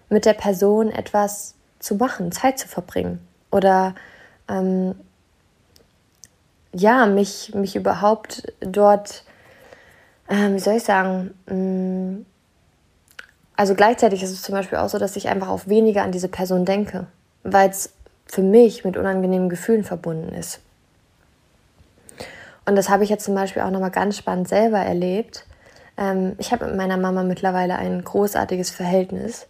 mit 0.09 0.25
der 0.25 0.35
Person 0.35 0.91
etwas 0.91 1.55
zu 1.79 1.95
machen, 1.97 2.33
Zeit 2.33 2.59
zu 2.59 2.69
verbringen. 2.69 3.21
Oder 3.51 3.95
ähm, 4.49 4.95
ja, 6.73 7.07
mich, 7.07 7.55
mich 7.55 7.77
überhaupt 7.77 8.53
dort, 8.61 9.25
äh, 10.29 10.53
wie 10.53 10.59
soll 10.59 10.77
ich 10.77 10.85
sagen, 10.85 11.35
mm, 11.47 12.25
also 13.57 13.75
gleichzeitig 13.75 14.23
ist 14.23 14.31
es 14.31 14.43
zum 14.43 14.55
Beispiel 14.55 14.79
auch 14.79 14.89
so, 14.89 14.99
dass 14.99 15.17
ich 15.17 15.29
einfach 15.29 15.49
auf 15.49 15.69
weniger 15.69 16.03
an 16.03 16.13
diese 16.13 16.29
Person 16.29 16.65
denke, 16.65 17.07
weil 17.43 17.71
es 17.71 17.93
für 18.27 18.43
mich 18.43 18.85
mit 18.85 18.97
unangenehmen 18.97 19.49
Gefühlen 19.49 19.85
verbunden 19.85 20.35
ist. 20.35 20.61
Und 22.69 22.77
das 22.77 22.91
habe 22.91 23.03
ich 23.03 23.09
jetzt 23.09 23.25
zum 23.25 23.35
Beispiel 23.35 23.63
auch 23.63 23.71
nochmal 23.71 23.91
ganz 23.91 24.19
spannend 24.19 24.47
selber 24.47 24.77
erlebt. 24.77 25.47
Ähm, 25.97 26.35
ich 26.37 26.53
habe 26.53 26.67
mit 26.67 26.77
meiner 26.77 26.99
Mama 26.99 27.23
mittlerweile 27.23 27.77
ein 27.77 28.05
großartiges 28.05 28.69
Verhältnis. 28.69 29.47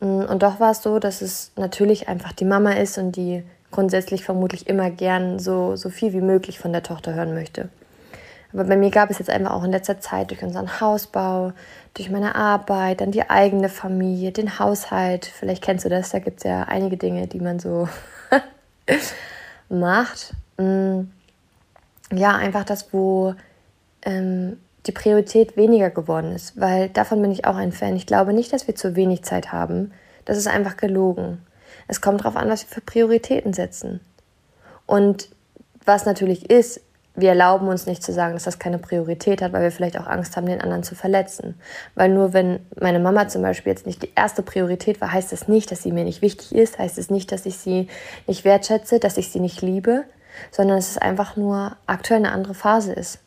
Mm, 0.00 0.24
und 0.24 0.42
doch 0.42 0.60
war 0.60 0.72
es 0.72 0.82
so, 0.82 0.98
dass 0.98 1.22
es 1.22 1.52
natürlich 1.56 2.08
einfach 2.08 2.32
die 2.32 2.44
Mama 2.44 2.72
ist 2.72 2.98
und 2.98 3.16
die 3.16 3.42
grundsätzlich 3.70 4.22
vermutlich 4.22 4.66
immer 4.66 4.90
gern 4.90 5.38
so, 5.38 5.76
so 5.76 5.88
viel 5.88 6.12
wie 6.12 6.20
möglich 6.20 6.58
von 6.58 6.74
der 6.74 6.82
Tochter 6.82 7.14
hören 7.14 7.32
möchte. 7.32 7.70
Aber 8.52 8.64
bei 8.64 8.76
mir 8.76 8.90
gab 8.90 9.08
es 9.08 9.18
jetzt 9.18 9.30
einfach 9.30 9.52
auch 9.52 9.64
in 9.64 9.72
letzter 9.72 9.98
Zeit 10.00 10.30
durch 10.30 10.42
unseren 10.42 10.78
Hausbau, 10.78 11.54
durch 11.94 12.10
meine 12.10 12.34
Arbeit, 12.34 13.00
dann 13.00 13.12
die 13.12 13.30
eigene 13.30 13.70
Familie, 13.70 14.30
den 14.30 14.58
Haushalt. 14.58 15.24
Vielleicht 15.24 15.64
kennst 15.64 15.86
du 15.86 15.88
das, 15.88 16.10
da 16.10 16.18
gibt 16.18 16.40
es 16.40 16.44
ja 16.44 16.64
einige 16.64 16.98
Dinge, 16.98 17.28
die 17.28 17.40
man 17.40 17.58
so 17.58 17.88
macht. 19.70 20.34
Ja, 22.12 22.36
einfach 22.36 22.64
das, 22.64 22.92
wo 22.92 23.34
ähm, 24.02 24.58
die 24.86 24.92
Priorität 24.92 25.56
weniger 25.56 25.90
geworden 25.90 26.32
ist, 26.32 26.60
weil 26.60 26.88
davon 26.88 27.22
bin 27.22 27.30
ich 27.30 27.46
auch 27.46 27.56
ein 27.56 27.72
Fan. 27.72 27.96
Ich 27.96 28.06
glaube 28.06 28.32
nicht, 28.32 28.52
dass 28.52 28.66
wir 28.66 28.74
zu 28.74 28.96
wenig 28.96 29.22
Zeit 29.22 29.52
haben. 29.52 29.92
Das 30.24 30.36
ist 30.36 30.46
einfach 30.46 30.76
gelogen. 30.76 31.38
Es 31.88 32.00
kommt 32.00 32.20
darauf 32.20 32.36
an, 32.36 32.48
was 32.48 32.62
wir 32.62 32.74
für 32.74 32.80
Prioritäten 32.80 33.52
setzen. 33.52 34.00
Und 34.86 35.28
was 35.84 36.04
natürlich 36.04 36.50
ist, 36.50 36.80
wir 37.14 37.30
erlauben 37.30 37.68
uns 37.68 37.86
nicht 37.86 38.02
zu 38.02 38.12
sagen, 38.12 38.34
dass 38.34 38.44
das 38.44 38.58
keine 38.58 38.78
Priorität 38.78 39.42
hat, 39.42 39.52
weil 39.52 39.62
wir 39.62 39.70
vielleicht 39.70 39.98
auch 39.98 40.06
Angst 40.06 40.36
haben, 40.36 40.46
den 40.46 40.62
anderen 40.62 40.82
zu 40.82 40.94
verletzen. 40.94 41.60
Weil 41.94 42.08
nur 42.08 42.32
wenn 42.32 42.60
meine 42.80 43.00
Mama 43.00 43.28
zum 43.28 43.42
Beispiel 43.42 43.72
jetzt 43.72 43.86
nicht 43.86 44.02
die 44.02 44.12
erste 44.14 44.42
Priorität 44.42 45.00
war, 45.00 45.12
heißt 45.12 45.32
das 45.32 45.46
nicht, 45.46 45.70
dass 45.70 45.82
sie 45.82 45.92
mir 45.92 46.04
nicht 46.04 46.22
wichtig 46.22 46.54
ist, 46.54 46.78
heißt 46.78 46.96
es 46.98 47.10
nicht, 47.10 47.30
dass 47.30 47.44
ich 47.44 47.58
sie 47.58 47.88
nicht 48.26 48.44
wertschätze, 48.44 48.98
dass 48.98 49.18
ich 49.18 49.30
sie 49.30 49.40
nicht 49.40 49.60
liebe, 49.60 50.04
sondern 50.50 50.78
es 50.78 50.98
einfach 50.98 51.36
nur 51.36 51.76
aktuell 51.86 52.20
eine 52.20 52.32
andere 52.32 52.54
Phase 52.54 52.92
ist. 52.92 53.18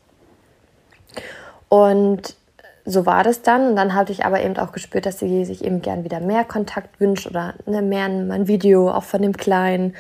Und 1.70 2.36
so 2.86 3.06
war 3.06 3.24
das 3.24 3.42
dann. 3.42 3.70
Und 3.70 3.76
dann 3.76 3.96
hatte 3.96 4.12
ich 4.12 4.26
aber 4.26 4.42
eben 4.42 4.58
auch 4.58 4.72
gespürt, 4.72 5.06
dass 5.06 5.20
sie 5.20 5.46
sich 5.46 5.64
eben 5.64 5.82
gern 5.82 6.04
wieder 6.04 6.20
mehr 6.20 6.44
Kontakt 6.44 7.00
wünscht 7.00 7.28
oder 7.28 7.56
ne, 7.66 7.82
mehr 7.82 8.06
ein 8.06 8.48
Video, 8.48 8.92
auch 8.92 9.04
von 9.04 9.22
dem 9.22 9.36
Kleinen, 9.36 9.96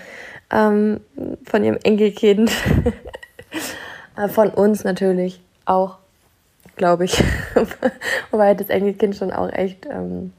ähm, 0.51 1.01
von 1.43 1.63
ihrem 1.63 1.79
Enkelkind, 1.83 2.51
äh, 4.17 4.27
von 4.27 4.49
uns 4.49 4.83
natürlich 4.83 5.41
auch, 5.65 5.97
glaube 6.75 7.05
ich. 7.05 7.23
Wobei 8.31 8.53
das 8.53 8.69
Enkelkind 8.69 9.15
schon 9.15 9.31
auch 9.31 9.51
echt 9.51 9.87
ähm, 9.87 10.31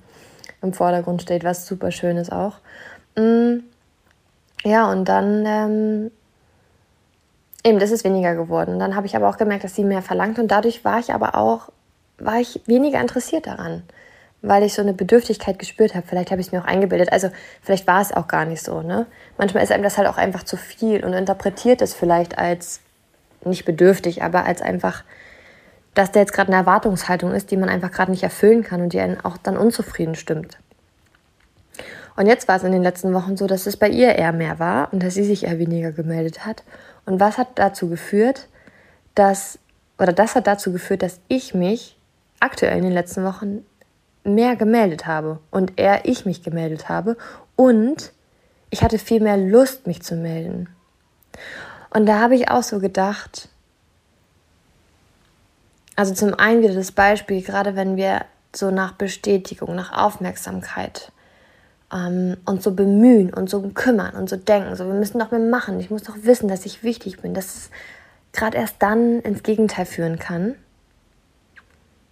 im 0.62 0.72
Vordergrund 0.72 1.22
steht, 1.22 1.44
was 1.44 1.66
super 1.66 1.90
schön 1.90 2.16
ist 2.16 2.30
auch. 2.30 2.58
Mm, 3.16 3.58
ja, 4.64 4.90
und 4.90 5.04
dann 5.06 5.44
ähm, 5.46 6.10
eben, 7.66 7.78
das 7.78 7.90
ist 7.90 8.04
weniger 8.04 8.34
geworden. 8.34 8.78
Dann 8.78 8.94
habe 8.94 9.06
ich 9.06 9.16
aber 9.16 9.28
auch 9.28 9.36
gemerkt, 9.36 9.64
dass 9.64 9.74
sie 9.74 9.84
mehr 9.84 10.02
verlangt 10.02 10.38
und 10.38 10.48
dadurch 10.50 10.84
war 10.84 10.98
ich 10.98 11.12
aber 11.12 11.34
auch 11.34 11.70
war 12.18 12.40
ich 12.40 12.60
weniger 12.66 13.00
interessiert 13.00 13.46
daran, 13.46 13.82
weil 14.42 14.62
ich 14.62 14.74
so 14.74 14.82
eine 14.82 14.94
Bedürftigkeit 14.94 15.58
gespürt 15.58 15.94
habe. 15.94 16.06
Vielleicht 16.06 16.30
habe 16.30 16.40
ich 16.40 16.48
es 16.48 16.52
mir 16.52 16.60
auch 16.60 16.66
eingebildet. 16.66 17.12
Also 17.12 17.30
vielleicht 17.62 17.86
war 17.86 18.00
es 18.00 18.12
auch 18.12 18.28
gar 18.28 18.44
nicht 18.44 18.62
so. 18.62 18.82
Ne? 18.82 19.06
Manchmal 19.38 19.62
ist 19.62 19.72
einem 19.72 19.82
das 19.82 19.98
halt 19.98 20.08
auch 20.08 20.16
einfach 20.16 20.42
zu 20.42 20.56
viel 20.56 21.04
und 21.04 21.12
interpretiert 21.12 21.82
es 21.82 21.94
vielleicht 21.94 22.38
als 22.38 22.80
nicht 23.44 23.64
bedürftig, 23.64 24.22
aber 24.22 24.44
als 24.44 24.62
einfach, 24.62 25.04
dass 25.94 26.12
da 26.12 26.20
jetzt 26.20 26.32
gerade 26.32 26.48
eine 26.48 26.56
Erwartungshaltung 26.56 27.32
ist, 27.32 27.50
die 27.50 27.56
man 27.56 27.68
einfach 27.68 27.92
gerade 27.92 28.10
nicht 28.10 28.22
erfüllen 28.22 28.62
kann 28.62 28.82
und 28.82 28.92
die 28.92 29.00
einen 29.00 29.20
auch 29.20 29.36
dann 29.36 29.56
unzufrieden 29.56 30.14
stimmt. 30.14 30.58
Und 32.16 32.26
jetzt 32.26 32.48
war 32.48 32.56
es 32.56 32.62
in 32.62 32.72
den 32.72 32.82
letzten 32.82 33.12
Wochen 33.12 33.36
so, 33.36 33.46
dass 33.46 33.66
es 33.66 33.76
bei 33.76 33.90
ihr 33.90 34.14
eher 34.14 34.32
mehr 34.32 34.58
war 34.58 34.90
und 34.92 35.02
dass 35.02 35.14
sie 35.14 35.24
sich 35.24 35.44
eher 35.44 35.58
weniger 35.58 35.92
gemeldet 35.92 36.46
hat. 36.46 36.64
Und 37.06 37.20
was 37.20 37.38
hat 37.38 37.58
dazu 37.58 37.88
geführt, 37.88 38.48
dass, 39.14 39.58
oder 39.98 40.12
das 40.12 40.34
hat 40.34 40.46
dazu 40.46 40.72
geführt, 40.72 41.02
dass 41.02 41.20
ich 41.28 41.54
mich 41.54 41.96
aktuell 42.40 42.76
in 42.76 42.84
den 42.84 42.92
letzten 42.92 43.24
Wochen 43.24 43.64
mehr 44.24 44.56
gemeldet 44.56 45.06
habe 45.06 45.38
und 45.50 45.78
eher 45.78 46.04
ich 46.04 46.26
mich 46.26 46.42
gemeldet 46.42 46.88
habe 46.88 47.16
und 47.54 48.12
ich 48.70 48.82
hatte 48.82 48.98
viel 48.98 49.20
mehr 49.20 49.36
Lust, 49.36 49.86
mich 49.86 50.02
zu 50.02 50.16
melden. 50.16 50.68
Und 51.90 52.06
da 52.06 52.20
habe 52.20 52.34
ich 52.34 52.50
auch 52.50 52.64
so 52.64 52.80
gedacht, 52.80 53.48
also 55.94 56.12
zum 56.12 56.34
einen 56.34 56.62
wieder 56.62 56.74
das 56.74 56.92
Beispiel, 56.92 57.40
gerade 57.40 57.76
wenn 57.76 57.96
wir 57.96 58.26
so 58.54 58.70
nach 58.70 58.92
Bestätigung, 58.92 59.74
nach 59.74 59.92
Aufmerksamkeit 59.92 61.12
ähm, 61.92 62.36
uns 62.44 62.64
so 62.64 62.72
bemühen 62.72 63.32
und 63.32 63.48
so 63.48 63.62
kümmern 63.74 64.14
und 64.14 64.28
so 64.28 64.36
denken, 64.36 64.74
so 64.76 64.86
wir 64.86 64.94
müssen 64.94 65.18
doch 65.18 65.30
mehr 65.30 65.40
machen, 65.40 65.80
ich 65.80 65.90
muss 65.90 66.02
doch 66.02 66.16
wissen, 66.22 66.48
dass 66.48 66.66
ich 66.66 66.82
wichtig 66.82 67.20
bin, 67.20 67.34
dass 67.34 67.54
es 67.54 67.70
gerade 68.32 68.56
erst 68.56 68.76
dann 68.80 69.20
ins 69.20 69.42
Gegenteil 69.42 69.86
führen 69.86 70.18
kann. 70.18 70.54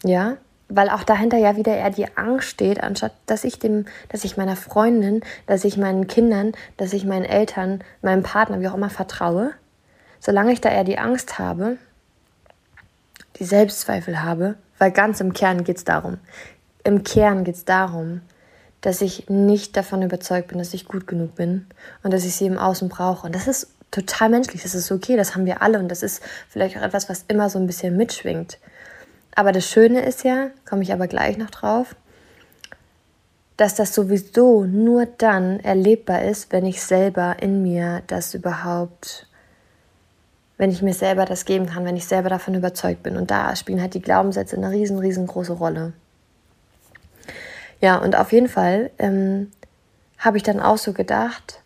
Ja, 0.03 0.37
weil 0.69 0.89
auch 0.89 1.03
dahinter 1.03 1.39
ja 1.39 1.57
wieder 1.57 1.77
eher 1.77 1.91
die 1.91 2.17
Angst 2.17 2.49
steht, 2.49 2.83
anstatt 2.83 3.13
dass 3.27 3.45
ich 3.45 3.59
dem, 3.59 3.87
dass 4.09 4.25
ich 4.25 4.37
meiner 4.37 4.57
Freundin, 4.57 5.23
dass 5.47 5.65
ich 5.65 5.77
meinen 5.77 6.07
Kindern, 6.07 6.53
dass 6.77 6.93
ich 6.93 7.05
meinen 7.05 7.25
Eltern, 7.25 7.83
meinem 8.03 8.23
Partner, 8.23 8.61
wie 8.61 8.69
auch 8.69 8.75
immer 8.75 8.91
vertraue, 8.91 9.53
solange 10.21 10.53
ich 10.53 10.61
da 10.61 10.71
eher 10.71 10.85
die 10.85 10.99
Angst 10.99 11.39
habe, 11.39 11.77
die 13.37 13.45
Selbstzweifel 13.45 14.23
habe, 14.23 14.55
weil 14.79 14.91
ganz 14.91 15.21
im 15.21 15.33
Kern 15.33 15.65
geht 15.65 15.77
es 15.77 15.85
darum. 15.85 16.19
Im 16.83 17.05
Kern 17.05 17.45
geht 17.45 17.57
es 17.57 17.65
darum, 17.65 18.23
dass 18.85 19.01
ich 19.01 19.31
nicht 19.31 19.79
davon 19.79 20.03
überzeugt 20.03 20.49
bin, 20.49 20.59
dass 20.59 20.75
ich 20.75 20.85
gut 20.85 21.07
genug 21.07 21.37
bin 21.37 21.65
und 22.03 22.13
dass 22.13 22.27
ich 22.27 22.37
sie 22.37 22.45
im 22.45 22.59
Außen 22.59 22.91
brauche. 22.91 23.27
Und 23.27 23.35
das 23.35 23.49
ist 23.49 23.69
total 23.91 24.29
menschlich, 24.29 24.63
das 24.63 24.75
ist 24.75 24.93
okay, 24.93 25.17
das 25.17 25.35
haben 25.35 25.47
wir 25.47 25.63
alle 25.63 25.79
und 25.79 25.89
das 25.89 26.03
ist 26.03 26.23
vielleicht 26.51 26.77
auch 26.77 26.83
etwas, 26.83 27.09
was 27.09 27.25
immer 27.29 27.49
so 27.49 27.59
ein 27.59 27.67
bisschen 27.67 27.97
mitschwingt. 27.97 28.59
Aber 29.35 29.53
das 29.53 29.67
Schöne 29.71 30.05
ist 30.05 30.23
ja, 30.23 30.51
komme 30.69 30.83
ich 30.83 30.93
aber 30.93 31.07
gleich 31.07 31.39
noch 31.39 31.49
drauf, 31.49 31.97
dass 33.57 33.75
das 33.75 33.95
sowieso 33.95 34.65
nur 34.65 35.07
dann 35.07 35.61
erlebbar 35.61 36.23
ist, 36.23 36.53
wenn 36.53 36.67
ich 36.67 36.83
selber 36.83 37.37
in 37.41 37.63
mir 37.63 38.03
das 38.09 38.35
überhaupt, 38.35 39.29
wenn 40.59 40.71
ich 40.71 40.83
mir 40.83 40.93
selber 40.93 41.25
das 41.25 41.47
geben 41.47 41.65
kann, 41.65 41.87
wenn 41.87 41.97
ich 41.97 42.05
selber 42.05 42.29
davon 42.29 42.55
überzeugt 42.55 43.03
bin. 43.03 43.17
Und 43.17 43.31
da 43.31 43.57
spielen 43.57 43.81
halt 43.81 43.95
die 43.95 44.03
Glaubenssätze 44.03 44.59
eine 44.59 44.71
riesen, 44.71 44.99
riesengroße 44.99 45.55
Rolle. 45.55 45.95
Ja, 47.85 47.99
und 47.99 48.17
auf 48.17 48.33
jeden 48.33 48.49
Fall 48.49 48.91
ähm, 48.97 49.51
habe 50.17 50.39
ich 50.39 50.43
dann 50.43 50.59
auch 50.59 50.79
so 50.79 50.95
gedacht, 50.95 51.61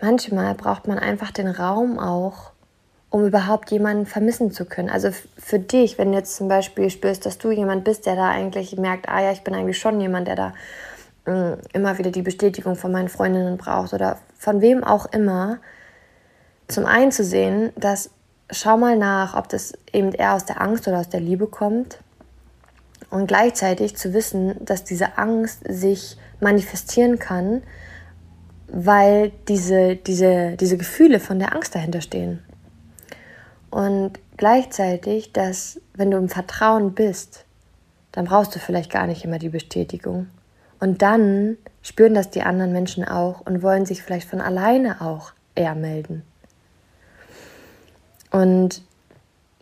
manchmal 0.00 0.54
braucht 0.54 0.86
man 0.86 1.00
einfach 1.00 1.32
den 1.32 1.48
Raum 1.48 1.98
auch, 1.98 2.52
um 3.10 3.26
überhaupt 3.26 3.72
jemanden 3.72 4.06
vermissen 4.06 4.52
zu 4.52 4.64
können. 4.64 4.88
Also 4.88 5.10
für 5.36 5.58
dich, 5.58 5.98
wenn 5.98 6.12
du 6.12 6.18
jetzt 6.18 6.36
zum 6.36 6.46
Beispiel 6.46 6.88
spürst, 6.88 7.26
dass 7.26 7.36
du 7.36 7.50
jemand 7.50 7.82
bist, 7.82 8.06
der 8.06 8.14
da 8.14 8.30
eigentlich 8.30 8.76
merkt, 8.76 9.08
ah 9.08 9.20
ja, 9.20 9.32
ich 9.32 9.42
bin 9.42 9.56
eigentlich 9.56 9.76
schon 9.76 10.00
jemand, 10.00 10.28
der 10.28 10.36
da 10.36 10.54
mm, 11.24 11.54
immer 11.72 11.98
wieder 11.98 12.12
die 12.12 12.22
Bestätigung 12.22 12.76
von 12.76 12.92
meinen 12.92 13.08
Freundinnen 13.08 13.56
braucht 13.56 13.92
oder 13.92 14.20
von 14.38 14.60
wem 14.60 14.84
auch 14.84 15.06
immer, 15.06 15.58
zum 16.68 16.86
einen 16.86 17.10
zu 17.10 17.24
sehen, 17.24 17.72
dass 17.74 18.10
schau 18.52 18.76
mal 18.76 18.96
nach, 18.96 19.34
ob 19.34 19.48
das 19.48 19.72
eben 19.92 20.12
eher 20.12 20.34
aus 20.34 20.44
der 20.44 20.60
Angst 20.60 20.86
oder 20.86 21.00
aus 21.00 21.08
der 21.08 21.18
Liebe 21.18 21.48
kommt. 21.48 21.98
Und 23.10 23.26
gleichzeitig 23.28 23.96
zu 23.96 24.12
wissen, 24.12 24.56
dass 24.64 24.84
diese 24.84 25.16
Angst 25.16 25.60
sich 25.68 26.16
manifestieren 26.40 27.18
kann, 27.18 27.62
weil 28.68 29.30
diese, 29.48 29.96
diese, 29.96 30.56
diese 30.56 30.76
Gefühle 30.76 31.20
von 31.20 31.38
der 31.38 31.54
Angst 31.54 31.74
dahinter 31.74 32.00
stehen. 32.00 32.42
Und 33.70 34.18
gleichzeitig, 34.36 35.32
dass 35.32 35.80
wenn 35.94 36.10
du 36.10 36.18
im 36.18 36.28
Vertrauen 36.28 36.94
bist, 36.94 37.44
dann 38.12 38.24
brauchst 38.24 38.54
du 38.54 38.58
vielleicht 38.58 38.90
gar 38.90 39.06
nicht 39.06 39.24
immer 39.24 39.38
die 39.38 39.50
Bestätigung. 39.50 40.28
Und 40.80 41.02
dann 41.02 41.56
spüren 41.82 42.14
das 42.14 42.30
die 42.30 42.42
anderen 42.42 42.72
Menschen 42.72 43.04
auch 43.04 43.40
und 43.42 43.62
wollen 43.62 43.86
sich 43.86 44.02
vielleicht 44.02 44.28
von 44.28 44.40
alleine 44.40 45.00
auch 45.00 45.32
eher 45.54 45.74
melden. 45.74 46.22
Und, 48.30 48.82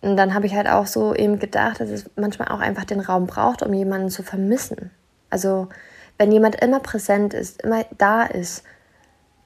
und 0.05 0.17
dann 0.17 0.35
habe 0.35 0.47
ich 0.47 0.55
halt 0.55 0.69
auch 0.69 0.87
so 0.87 1.15
eben 1.15 1.39
gedacht, 1.39 1.81
dass 1.81 1.91
es 1.91 2.11
manchmal 2.17 2.49
auch 2.49 2.61
einfach 2.61 2.85
den 2.85 3.01
Raum 3.01 3.27
braucht, 3.27 3.63
um 3.63 3.73
jemanden 3.73 4.11
zu 4.11 4.23
vermissen. 4.23 4.91
Also 5.31 5.69
wenn 6.19 6.31
jemand 6.31 6.57
immer 6.57 6.81
präsent 6.81 7.35
ist, 7.35 7.63
immer 7.63 7.85
da 7.99 8.23
ist, 8.23 8.63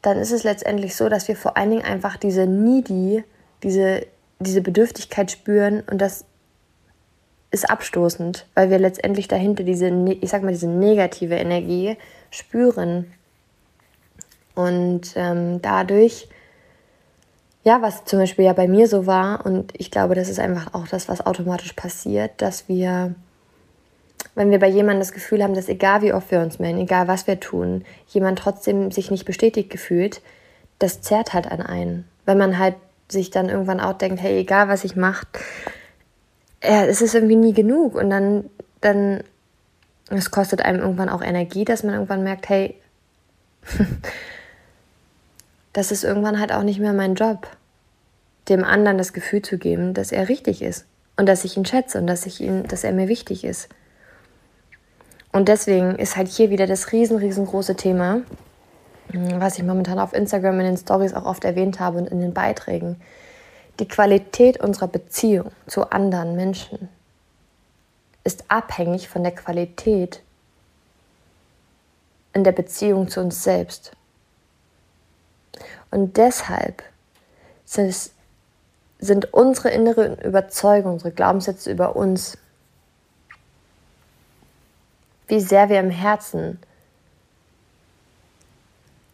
dann 0.03 0.19
ist 0.19 0.33
es 0.33 0.45
letztendlich 0.45 0.95
so, 0.97 1.09
dass 1.09 1.29
wir 1.29 1.37
vor 1.37 1.57
allen 1.57 1.71
Dingen 1.71 1.85
einfach 1.85 2.17
diese 2.17 2.47
needy, 2.47 3.25
diese 3.63 4.07
diese 4.41 4.61
Bedürftigkeit 4.61 5.31
spüren 5.31 5.83
und 5.91 6.01
das 6.01 6.25
ist 7.51 7.69
abstoßend, 7.69 8.47
weil 8.55 8.71
wir 8.71 8.79
letztendlich 8.79 9.27
dahinter 9.27 9.65
diese, 9.65 9.91
ne, 9.91 10.13
ich 10.21 10.31
sag 10.31 10.43
mal, 10.43 10.53
diese 10.53 10.69
negative 10.69 11.35
Energie 11.35 11.97
spüren. 12.31 13.13
Und 14.55 15.13
ähm, 15.17 15.63
dadurch, 15.63 16.29
ja, 17.65 17.83
was 17.83 18.05
zum 18.05 18.21
Beispiel 18.21 18.45
ja 18.45 18.53
bei 18.53 18.69
mir 18.69 18.89
so 18.89 19.07
war, 19.07 19.45
und 19.45 19.73
ich 19.77 19.91
glaube, 19.91 20.15
das 20.15 20.29
ist 20.29 20.39
einfach 20.39 20.75
auch 20.75 20.89
das, 20.89 21.09
was 21.09 21.25
automatisch 21.25 21.73
passiert, 21.73 22.33
dass 22.39 22.69
wir, 22.69 23.15
wenn 24.35 24.51
wir 24.51 24.59
bei 24.59 24.69
jemandem 24.69 25.01
das 25.01 25.13
Gefühl 25.13 25.43
haben, 25.43 25.55
dass 25.55 25.69
egal 25.69 26.03
wie 26.03 26.13
oft 26.13 26.31
wir 26.31 26.41
uns 26.41 26.59
melden, 26.59 26.81
egal 26.81 27.09
was 27.09 27.27
wir 27.27 27.41
tun, 27.41 27.85
jemand 28.09 28.39
trotzdem 28.39 28.91
sich 28.91 29.11
nicht 29.11 29.25
bestätigt 29.25 29.71
gefühlt, 29.71 30.23
das 30.79 31.01
zerrt 31.01 31.35
halt 31.35 31.51
an 31.51 31.61
einen. 31.61 32.09
Wenn 32.25 32.39
man 32.39 32.59
halt 32.59 32.77
sich 33.09 33.31
dann 33.31 33.49
irgendwann 33.49 33.81
auch 33.81 33.95
denkt, 33.95 34.23
hey, 34.23 34.39
egal 34.39 34.69
was 34.69 34.85
ich 34.85 34.97
mache, 34.97 35.27
ja, 36.63 36.85
es 36.85 37.01
ist 37.01 37.15
irgendwie 37.15 37.37
nie 37.37 37.53
genug. 37.53 37.95
Und 37.95 38.11
dann, 38.11 38.51
dann, 38.81 39.23
es 40.11 40.31
kostet 40.31 40.63
einem 40.63 40.81
irgendwann 40.81 41.09
auch 41.09 41.23
Energie, 41.23 41.65
dass 41.65 41.83
man 41.83 41.95
irgendwann 41.95 42.23
merkt, 42.23 42.49
hey, 42.49 42.77
das 45.79 45.93
ist 45.93 46.03
irgendwann 46.03 46.41
halt 46.41 46.51
auch 46.51 46.65
nicht 46.65 46.81
mehr 46.81 46.93
mein 46.93 47.15
Job, 47.15 47.47
dem 48.49 48.65
anderen 48.65 48.99
das 48.99 49.13
Gefühl 49.13 49.43
zu 49.43 49.59
geben, 49.59 49.95
dass 49.95 50.11
er 50.11 50.29
richtig 50.29 50.61
ist 50.61 50.87
und 51.17 51.27
dass 51.27 51.45
ich 51.45 51.57
ihn 51.57 51.65
schätze 51.65 51.99
und 51.99 52.09
dass 52.09 52.27
ich 52.27 52.41
ihn, 52.41 52.65
dass 52.65 52.83
er 52.83 52.93
mir 52.93 53.07
wichtig 53.07 53.45
ist. 53.45 53.69
Und 55.31 55.47
deswegen 55.47 55.95
ist 55.95 56.17
halt 56.17 56.27
hier 56.27 56.51
wieder 56.51 56.67
das 56.67 56.91
riesen, 56.91 57.19
riesengroße 57.19 57.77
Thema, 57.77 58.23
was 59.13 59.57
ich 59.57 59.63
momentan 59.63 60.01
auf 60.01 60.15
Instagram 60.15 60.59
in 60.59 60.67
den 60.67 60.77
Stories 60.77 61.15
auch 61.15 61.27
oft 61.27 61.45
erwähnt 61.45 61.79
habe 61.79 61.99
und 61.99 62.09
in 62.09 62.21
den 62.21 62.35
Beiträgen. 62.35 63.01
Die 63.79 63.87
Qualität 63.87 64.59
unserer 64.59 64.89
Beziehung 64.89 65.53
zu 65.69 65.93
anderen 65.93 66.35
Menschen 66.35 66.89
ist 68.25 68.47
abhängig 68.49 69.09
von 69.09 69.23
der 69.23 69.33
Qualität 69.33 70.25
in 72.33 72.43
der 72.43 72.51
Beziehung 72.51 73.07
zu 73.07 73.21
uns 73.21 73.45
selbst. 73.45 73.93
Und 75.91 76.17
deshalb 76.17 76.83
sind, 77.65 78.11
sind 78.99 79.33
unsere 79.33 79.71
inneren 79.71 80.19
Überzeugungen, 80.19 80.95
unsere 80.95 81.13
Glaubenssätze 81.13 81.71
über 81.71 81.97
uns, 81.97 82.37
wie 85.29 85.41
sehr 85.41 85.69
wir 85.69 85.81
im 85.81 85.91
Herzen 85.91 86.59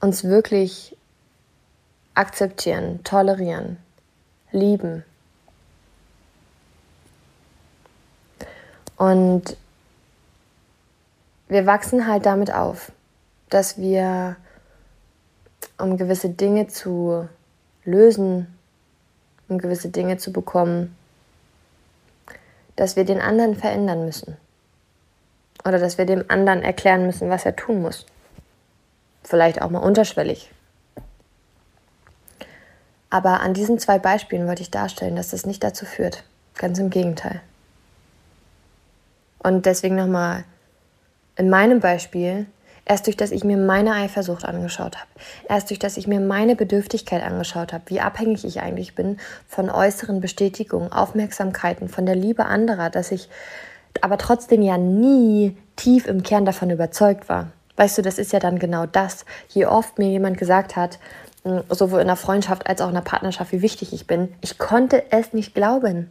uns 0.01 0.25
wirklich 0.25 0.97
akzeptieren, 2.15 3.03
tolerieren, 3.05 3.79
lieben. 4.53 5.05
Und 8.97 9.57
wir 11.49 11.67
wachsen 11.67 12.07
halt 12.07 12.27
damit 12.27 12.53
auf, 12.53 12.93
dass 13.51 13.79
wir, 13.79 14.37
um 15.79 15.97
gewisse 15.97 16.31
Dinge 16.31 16.69
zu 16.69 17.29
lösen, 17.85 18.47
um 19.49 19.59
gewisse 19.59 19.89
Dinge 19.89 20.17
zu 20.17 20.33
bekommen, 20.33 20.97
dass 22.77 22.97
wir 22.97 23.05
den 23.05 23.21
anderen 23.21 23.55
verändern 23.55 24.05
müssen. 24.05 24.37
Oder 25.65 25.79
dass 25.79 25.99
wir 25.99 26.07
dem 26.07 26.25
anderen 26.29 26.63
erklären 26.63 27.07
müssen, 27.07 27.31
was 27.31 27.47
er 27.47 27.57
tun 27.57 27.81
muss. 27.81 28.05
Vielleicht 29.23 29.63
auch 29.63 29.71
mal 29.71 29.79
unterschwellig. 29.79 30.51
Aber 33.09 33.41
an 33.41 33.55
diesen 33.55 33.79
zwei 33.79 33.99
Beispielen 33.99 34.47
wollte 34.47 34.63
ich 34.63 34.71
darstellen, 34.71 35.17
dass 35.17 35.31
das 35.31 35.47
nicht 35.47 35.63
dazu 35.63 35.87
führt. 35.87 36.25
Ganz 36.57 36.79
im 36.79 36.91
Gegenteil. 36.91 37.41
Und 39.39 39.67
deswegen 39.67 39.95
nochmal 39.95 40.45
in 41.37 41.49
meinem 41.49 41.81
Beispiel, 41.81 42.47
erst 42.85 43.07
durch 43.07 43.17
das 43.17 43.31
ich 43.31 43.45
mir 43.45 43.57
meine 43.57 43.95
Eifersucht 43.95 44.45
angeschaut 44.45 44.97
habe, 44.97 45.09
erst 45.49 45.71
durch 45.71 45.79
das 45.79 45.97
ich 45.97 46.07
mir 46.07 46.21
meine 46.21 46.57
Bedürftigkeit 46.57 47.23
angeschaut 47.23 47.73
habe, 47.73 47.85
wie 47.89 48.01
abhängig 48.01 48.45
ich 48.45 48.61
eigentlich 48.61 48.95
bin 48.95 49.19
von 49.49 49.71
äußeren 49.71 50.21
Bestätigungen, 50.21 50.93
Aufmerksamkeiten, 50.93 51.89
von 51.89 52.07
der 52.07 52.17
Liebe 52.17 52.47
anderer, 52.47 52.91
dass 52.91 53.11
ich 53.11 53.29
aber 54.01 54.19
trotzdem 54.19 54.63
ja 54.63 54.77
nie 54.77 55.57
tief 55.77 56.07
im 56.07 56.23
Kern 56.23 56.45
davon 56.45 56.71
überzeugt 56.71 57.29
war. 57.29 57.53
Weißt 57.77 57.99
du, 57.99 58.03
das 58.03 58.19
ist 58.19 58.33
ja 58.33 58.39
dann 58.39 58.59
genau 58.59 58.87
das. 58.87 59.25
Je 59.49 59.67
oft 59.67 59.99
mir 59.99 60.09
jemand 60.09 60.39
gesagt 60.39 60.77
hat, 60.77 60.99
sowohl 61.69 62.01
in 62.01 62.07
der 62.07 62.17
Freundschaft 62.17 62.67
als 62.67 62.81
auch 62.81 62.89
in 62.89 62.95
der 62.95 63.03
Partnerschaft, 63.03 63.53
wie 63.53 63.63
wichtig 63.63 63.93
ich 63.93 64.07
bin. 64.07 64.33
Ich 64.41 64.59
konnte 64.59 65.11
es 65.11 65.33
nicht 65.33 65.55
glauben, 65.55 66.11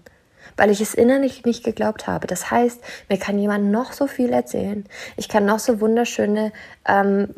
weil 0.57 0.69
ich 0.69 0.81
es 0.81 0.93
innerlich 0.93 1.45
nicht 1.45 1.63
geglaubt 1.63 2.07
habe. 2.07 2.27
Das 2.27 2.51
heißt, 2.51 2.81
mir 3.09 3.17
kann 3.17 3.39
jemand 3.39 3.71
noch 3.71 3.93
so 3.93 4.07
viel 4.07 4.31
erzählen. 4.31 4.85
Ich 5.17 5.29
kann 5.29 5.45
noch 5.45 5.59
so 5.59 5.79
wunderschöne, 5.79 6.51
ähm, 6.87 7.33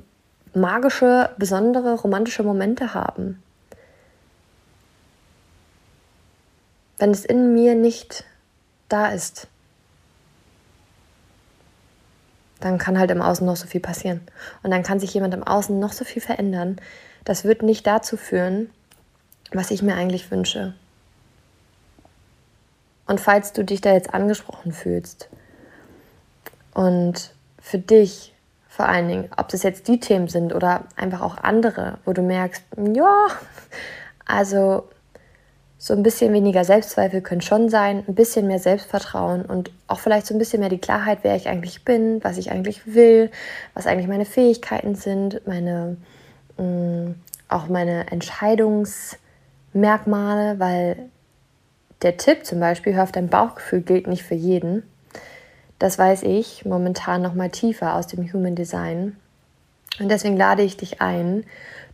magische, 0.53 1.31
besondere, 1.37 1.95
romantische 1.95 2.43
Momente 2.43 2.93
haben. 2.93 3.41
Wenn 6.97 7.11
es 7.11 7.25
in 7.25 7.53
mir 7.53 7.75
nicht 7.75 8.23
da 8.87 9.07
ist, 9.07 9.47
dann 12.61 12.77
kann 12.77 12.97
halt 12.97 13.11
im 13.11 13.21
Außen 13.21 13.45
noch 13.45 13.57
so 13.57 13.67
viel 13.67 13.81
passieren. 13.81 14.21
Und 14.63 14.71
dann 14.71 14.83
kann 14.83 14.99
sich 14.99 15.13
jemand 15.13 15.33
im 15.33 15.43
Außen 15.43 15.77
noch 15.77 15.93
so 15.93 16.05
viel 16.05 16.21
verändern, 16.21 16.77
das 17.25 17.43
wird 17.43 17.63
nicht 17.63 17.85
dazu 17.85 18.17
führen, 18.17 18.69
was 19.51 19.71
ich 19.71 19.81
mir 19.81 19.95
eigentlich 19.95 20.31
wünsche. 20.31 20.75
Und 23.07 23.19
falls 23.19 23.53
du 23.53 23.63
dich 23.63 23.81
da 23.81 23.93
jetzt 23.93 24.13
angesprochen 24.13 24.71
fühlst 24.71 25.29
und 26.73 27.33
für 27.59 27.77
dich 27.77 28.33
vor 28.67 28.87
allen 28.87 29.07
Dingen, 29.07 29.29
ob 29.37 29.47
das 29.49 29.63
jetzt 29.63 29.87
die 29.87 29.99
Themen 29.99 30.27
sind 30.27 30.53
oder 30.53 30.85
einfach 30.97 31.21
auch 31.21 31.37
andere, 31.37 31.99
wo 32.03 32.13
du 32.13 32.21
merkst, 32.21 32.63
ja, 32.93 33.27
also 34.25 34.89
so 35.77 35.93
ein 35.93 36.03
bisschen 36.03 36.33
weniger 36.33 36.65
Selbstzweifel 36.65 37.21
können 37.21 37.41
schon 37.41 37.69
sein, 37.69 38.03
ein 38.07 38.15
bisschen 38.15 38.47
mehr 38.47 38.59
Selbstvertrauen 38.59 39.45
und 39.45 39.71
auch 39.87 39.99
vielleicht 39.99 40.25
so 40.25 40.33
ein 40.33 40.39
bisschen 40.39 40.59
mehr 40.59 40.69
die 40.69 40.79
Klarheit, 40.79 41.19
wer 41.21 41.35
ich 41.35 41.47
eigentlich 41.47 41.85
bin, 41.85 42.23
was 42.23 42.37
ich 42.37 42.51
eigentlich 42.51 42.95
will, 42.95 43.29
was 43.75 43.85
eigentlich 43.85 44.07
meine 44.07 44.25
Fähigkeiten 44.25 44.95
sind, 44.95 45.45
meine 45.45 45.97
Mm, 46.57 47.15
auch 47.49 47.67
meine 47.67 48.09
Entscheidungsmerkmale, 48.11 50.59
weil 50.59 51.09
der 52.05 52.17
Tipp 52.17 52.45
zum 52.45 52.59
Beispiel, 52.59 52.93
hör 52.93 53.03
auf 53.03 53.11
dein 53.11 53.29
Bauchgefühl, 53.29 53.81
gilt 53.81 54.07
nicht 54.07 54.23
für 54.23 54.35
jeden. 54.35 54.83
Das 55.79 55.97
weiß 55.97 56.21
ich 56.23 56.63
momentan 56.63 57.23
noch 57.23 57.33
mal 57.33 57.49
tiefer 57.49 57.95
aus 57.95 58.05
dem 58.05 58.31
Human 58.31 58.55
Design. 58.55 59.17
Und 59.99 60.09
deswegen 60.09 60.37
lade 60.37 60.61
ich 60.61 60.77
dich 60.77 61.01
ein 61.01 61.45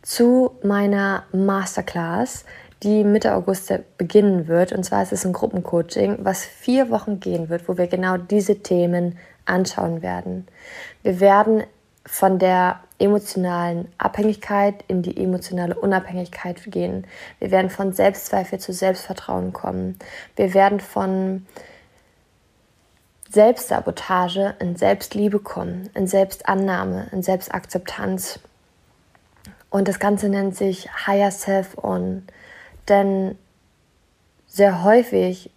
zu 0.01 0.51
meiner 0.63 1.23
Masterclass, 1.31 2.43
die 2.83 3.05
Mitte 3.05 3.35
August 3.35 3.71
beginnen 3.97 4.47
wird. 4.47 4.73
Und 4.73 4.83
zwar 4.83 5.01
ist 5.01 5.13
es 5.13 5.25
ein 5.25 5.33
Gruppencoaching, 5.33 6.17
was 6.19 6.43
vier 6.43 6.89
Wochen 6.89 7.21
gehen 7.21 7.47
wird, 7.47 7.69
wo 7.69 7.77
wir 7.77 7.87
genau 7.87 8.17
diese 8.17 8.57
Themen 8.61 9.17
anschauen 9.45 10.01
werden. 10.01 10.45
Wir 11.03 11.21
werden 11.21 11.63
von 12.05 12.37
der 12.37 12.81
emotionalen 13.01 13.87
Abhängigkeit 13.97 14.83
in 14.87 15.01
die 15.01 15.21
emotionale 15.21 15.75
Unabhängigkeit 15.75 16.71
gehen. 16.71 17.05
Wir 17.39 17.51
werden 17.51 17.69
von 17.69 17.93
Selbstzweifel 17.93 18.59
zu 18.59 18.73
Selbstvertrauen 18.73 19.53
kommen. 19.53 19.97
Wir 20.35 20.53
werden 20.53 20.79
von 20.79 21.45
Selbstsabotage 23.29 24.55
in 24.59 24.75
Selbstliebe 24.75 25.39
kommen, 25.39 25.89
in 25.93 26.05
Selbstannahme, 26.07 27.07
in 27.11 27.23
Selbstakzeptanz. 27.23 28.39
Und 29.69 29.87
das 29.87 29.99
Ganze 29.99 30.27
nennt 30.27 30.55
sich 30.55 30.89
Higher 31.07 31.31
Self 31.31 31.77
On. 31.81 32.23
Denn 32.89 33.37
sehr 34.47 34.83
häufig 34.83 35.49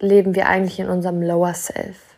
leben 0.00 0.34
wir 0.34 0.48
eigentlich 0.48 0.80
in 0.80 0.88
unserem 0.88 1.22
Lower 1.22 1.54
Self. 1.54 2.13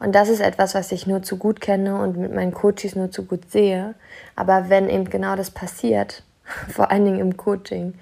Und 0.00 0.14
das 0.14 0.30
ist 0.30 0.40
etwas, 0.40 0.74
was 0.74 0.90
ich 0.92 1.06
nur 1.06 1.22
zu 1.22 1.36
gut 1.36 1.60
kenne 1.60 2.00
und 2.00 2.16
mit 2.16 2.34
meinen 2.34 2.52
Coaches 2.52 2.96
nur 2.96 3.10
zu 3.10 3.26
gut 3.26 3.50
sehe. 3.50 3.94
Aber 4.34 4.70
wenn 4.70 4.88
eben 4.88 5.08
genau 5.08 5.36
das 5.36 5.50
passiert, 5.50 6.24
vor 6.68 6.90
allen 6.90 7.04
Dingen 7.04 7.20
im 7.20 7.36
Coaching, 7.36 7.94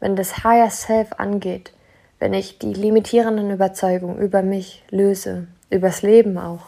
wenn 0.00 0.16
das 0.16 0.44
Higher 0.44 0.70
Self 0.70 1.08
angeht, 1.18 1.72
wenn 2.20 2.32
ich 2.32 2.58
die 2.58 2.72
limitierenden 2.72 3.50
Überzeugungen 3.50 4.18
über 4.18 4.42
mich 4.42 4.84
löse, 4.90 5.48
übers 5.70 6.02
Leben 6.02 6.38
auch, 6.38 6.66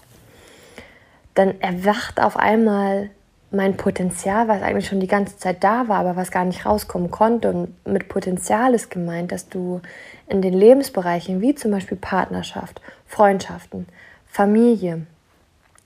dann 1.35 1.61
erwacht 1.61 2.21
auf 2.21 2.37
einmal 2.37 3.11
mein 3.53 3.77
Potenzial, 3.77 4.49
was 4.49 4.63
eigentlich 4.63 4.89
schon 4.89 4.99
die 4.99 5.07
ganze 5.07 5.39
Zeit 5.39 5.63
da 5.63 5.87
war, 5.87 6.01
aber 6.01 6.17
was 6.17 6.33
gar 6.33 6.45
nicht 6.45 6.67
rauskommen 6.67 7.13
konnte. 7.13 7.51
Und 7.51 7.87
mit 7.87 8.09
Potenzial 8.09 8.75
ist 8.75 8.91
gemeint, 8.91 9.31
dass 9.31 9.49
du 9.49 9.81
in 10.27 10.43
den 10.43 10.55
Lebensbereichen 10.55 11.41
wie 11.41 11.55
zum 11.55 11.71
Beispiel 11.71 11.97
Partnerschaft, 11.97 12.81
Freundschaften, 13.07 13.87
Familie, 14.35 15.07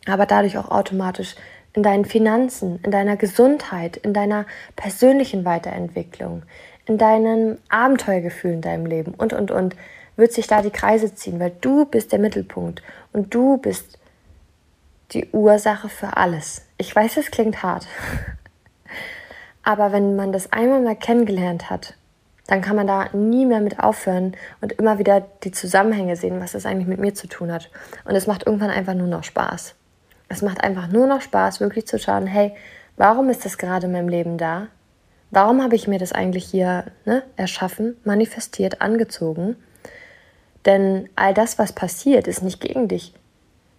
aber 0.07 0.25
dadurch 0.25 0.57
auch 0.57 0.71
automatisch 0.71 1.37
in 1.75 1.83
deinen 1.83 2.07
Finanzen, 2.07 2.81
in 2.83 2.91
deiner 2.91 3.19
Gesundheit, 3.19 3.99
in 3.99 4.15
deiner 4.15 4.47
persönlichen 4.75 5.45
Weiterentwicklung, 5.45 6.45
in 6.87 6.97
deinem 6.97 7.59
Abenteuergefühl 7.69 8.53
in 8.53 8.63
deinem 8.63 8.87
Leben 8.87 9.13
und, 9.13 9.35
und, 9.35 9.51
und, 9.51 9.77
wird 10.17 10.33
sich 10.33 10.47
da 10.47 10.63
die 10.63 10.71
Kreise 10.71 11.15
ziehen, 11.15 11.39
weil 11.39 11.53
du 11.61 11.85
bist 11.85 12.11
der 12.11 12.19
Mittelpunkt 12.19 12.83
und 13.13 13.35
du 13.35 13.59
bist 13.59 13.99
die 15.13 15.29
Ursache 15.31 15.91
für 15.91 16.17
alles. 16.17 16.63
Ich 16.79 16.97
weiß, 16.97 17.19
es 17.19 17.31
klingt 17.31 17.63
hart, 17.63 17.87
aber 19.63 19.93
wenn 19.93 20.17
man 20.17 20.33
das 20.33 20.51
einmal 20.53 20.81
mal 20.81 20.97
kennengelernt 20.97 21.69
hat, 21.69 21.98
dann 22.49 22.63
kann 22.63 22.77
man 22.77 22.87
da 22.87 23.11
nie 23.13 23.47
mehr 23.47 23.61
mit 23.61 23.79
aufhören 23.79 24.35
und 24.63 24.73
immer 24.73 24.99
wieder 24.99 25.21
die 25.45 25.53
Zusammenhänge 25.53 26.17
sehen, 26.17 26.41
was 26.41 26.53
das 26.53 26.67
eigentlich 26.67 26.89
mit 26.89 26.99
mir 26.99 27.15
zu 27.15 27.29
tun 27.29 27.53
hat. 27.53 27.71
Und 28.05 28.17
es 28.17 28.27
macht 28.27 28.47
irgendwann 28.47 28.71
einfach 28.71 28.95
nur 28.95 29.07
noch 29.07 29.23
Spaß. 29.23 29.75
Es 30.31 30.43
macht 30.43 30.65
einfach 30.65 30.89
nur 30.89 31.07
noch 31.07 31.21
Spaß, 31.21 31.61
wirklich 31.61 31.87
zu 31.87 31.99
schauen, 31.99 32.27
hey, 32.27 32.55
warum 32.97 33.29
ist 33.29 33.45
das 33.45 33.59
gerade 33.59 33.87
in 33.87 33.93
meinem 33.93 34.09
Leben 34.09 34.39
da? 34.39 34.69
Warum 35.31 35.63
habe 35.63 35.77
ich 35.77 35.87
mir 35.89 35.99
das 35.99 36.13
eigentlich 36.13 36.47
hier 36.47 36.87
ne, 37.05 37.23
erschaffen, 37.37 37.99
manifestiert, 38.05 38.81
angezogen? 38.81 39.57
Denn 40.65 41.11
all 41.17 41.35
das, 41.35 41.59
was 41.59 41.73
passiert, 41.73 42.27
ist 42.27 42.43
nicht 42.43 42.63
gegen 42.63 42.89
dich. 42.89 43.13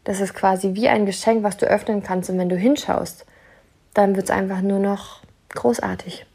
Das 0.04 0.22
ist 0.22 0.36
quasi 0.36 0.76
wie 0.76 0.90
ein 0.90 1.08
Geschenk, 1.08 1.42
was 1.44 1.58
du 1.58 1.66
öffnen 1.66 2.04
kannst. 2.04 2.30
Und 2.30 2.38
wenn 2.38 2.50
du 2.50 2.56
hinschaust, 2.56 3.26
dann 3.96 4.16
wird 4.16 4.26
es 4.26 4.32
einfach 4.32 4.62
nur 4.62 4.80
noch 4.80 5.22
großartig. 5.50 6.28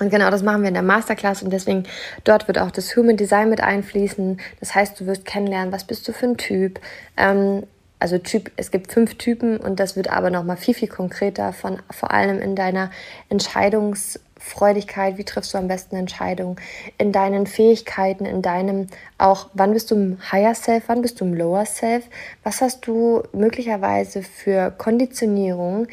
Und 0.00 0.08
genau 0.08 0.30
das 0.30 0.42
machen 0.42 0.62
wir 0.62 0.68
in 0.68 0.74
der 0.74 0.82
Masterclass 0.82 1.42
und 1.42 1.52
deswegen 1.52 1.84
dort 2.24 2.48
wird 2.48 2.58
auch 2.58 2.70
das 2.70 2.96
Human 2.96 3.18
Design 3.18 3.50
mit 3.50 3.60
einfließen. 3.60 4.40
Das 4.58 4.74
heißt, 4.74 4.98
du 4.98 5.06
wirst 5.06 5.26
kennenlernen, 5.26 5.72
was 5.72 5.84
bist 5.84 6.08
du 6.08 6.12
für 6.12 6.26
ein 6.26 6.38
Typ. 6.38 6.80
Ähm, 7.18 7.64
also 7.98 8.16
Typ, 8.16 8.50
es 8.56 8.70
gibt 8.70 8.90
fünf 8.90 9.16
Typen 9.16 9.58
und 9.58 9.78
das 9.78 9.96
wird 9.96 10.10
aber 10.10 10.30
nochmal 10.30 10.56
viel, 10.56 10.72
viel 10.72 10.88
konkreter 10.88 11.52
von 11.52 11.80
vor 11.90 12.12
allem 12.12 12.40
in 12.40 12.56
deiner 12.56 12.90
Entscheidungsfreudigkeit, 13.28 15.18
wie 15.18 15.24
triffst 15.24 15.52
du 15.52 15.58
am 15.58 15.68
besten 15.68 15.96
Entscheidungen, 15.96 16.56
in 16.96 17.12
deinen 17.12 17.46
Fähigkeiten, 17.46 18.24
in 18.24 18.40
deinem 18.40 18.86
auch, 19.18 19.50
wann 19.52 19.74
bist 19.74 19.90
du 19.90 19.96
im 19.96 20.32
Higher 20.32 20.54
Self, 20.54 20.84
wann 20.86 21.02
bist 21.02 21.20
du 21.20 21.26
im 21.26 21.34
Lower 21.34 21.66
Self, 21.66 22.06
was 22.42 22.62
hast 22.62 22.86
du 22.86 23.22
möglicherweise 23.34 24.22
für 24.22 24.70
Konditionierung, 24.70 25.86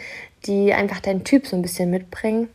die 0.45 0.73
einfach 0.73 1.01
deinen 1.01 1.25
Typ 1.25 1.45
so 1.45 1.57
ein 1.57 1.61
bisschen 1.61 1.91
mitbringen 1.91 2.47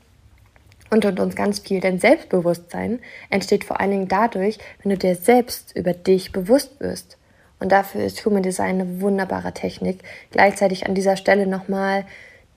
und, 0.92 1.06
und 1.06 1.18
uns 1.18 1.34
ganz 1.34 1.58
viel. 1.58 1.80
Denn 1.80 1.98
Selbstbewusstsein 1.98 3.00
entsteht 3.30 3.64
vor 3.64 3.80
allen 3.80 3.90
Dingen 3.90 4.08
dadurch, 4.08 4.58
wenn 4.82 4.90
du 4.90 4.98
dir 4.98 5.16
selbst 5.16 5.74
über 5.74 5.94
dich 5.94 6.32
bewusst 6.32 6.78
wirst. 6.80 7.16
Und 7.58 7.72
dafür 7.72 8.04
ist 8.04 8.24
Human 8.26 8.42
Design 8.42 8.80
eine 8.80 9.00
wunderbare 9.00 9.52
Technik. 9.52 10.00
Gleichzeitig 10.30 10.86
an 10.86 10.94
dieser 10.94 11.16
Stelle 11.16 11.46
nochmal, 11.46 12.04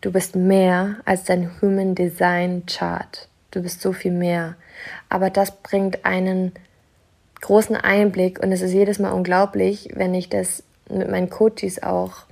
du 0.02 0.12
bist 0.12 0.36
mehr 0.36 0.98
als 1.06 1.24
dein 1.24 1.50
Human 1.62 1.96
Design 1.96 2.66
Chart. 2.66 3.30
Du 3.52 3.62
bist 3.62 3.82
so 3.82 3.94
viel 3.94 4.12
mehr. 4.12 4.56
Aber 5.08 5.30
das 5.30 5.52
bringt 5.52 6.04
einen 6.04 6.52
großen 7.40 7.78
Einblick 7.78 8.40
und 8.40 8.52
es 8.52 8.62
ist 8.62 8.74
jedes 8.74 9.00
Mal 9.00 9.12
unglaublich, 9.12 9.90
wenn 9.94 10.14
ich 10.14 10.28
das 10.28 10.64
mit 10.90 11.10
meinen 11.10 11.30
Coaches 11.30 11.82
auch 11.82 12.26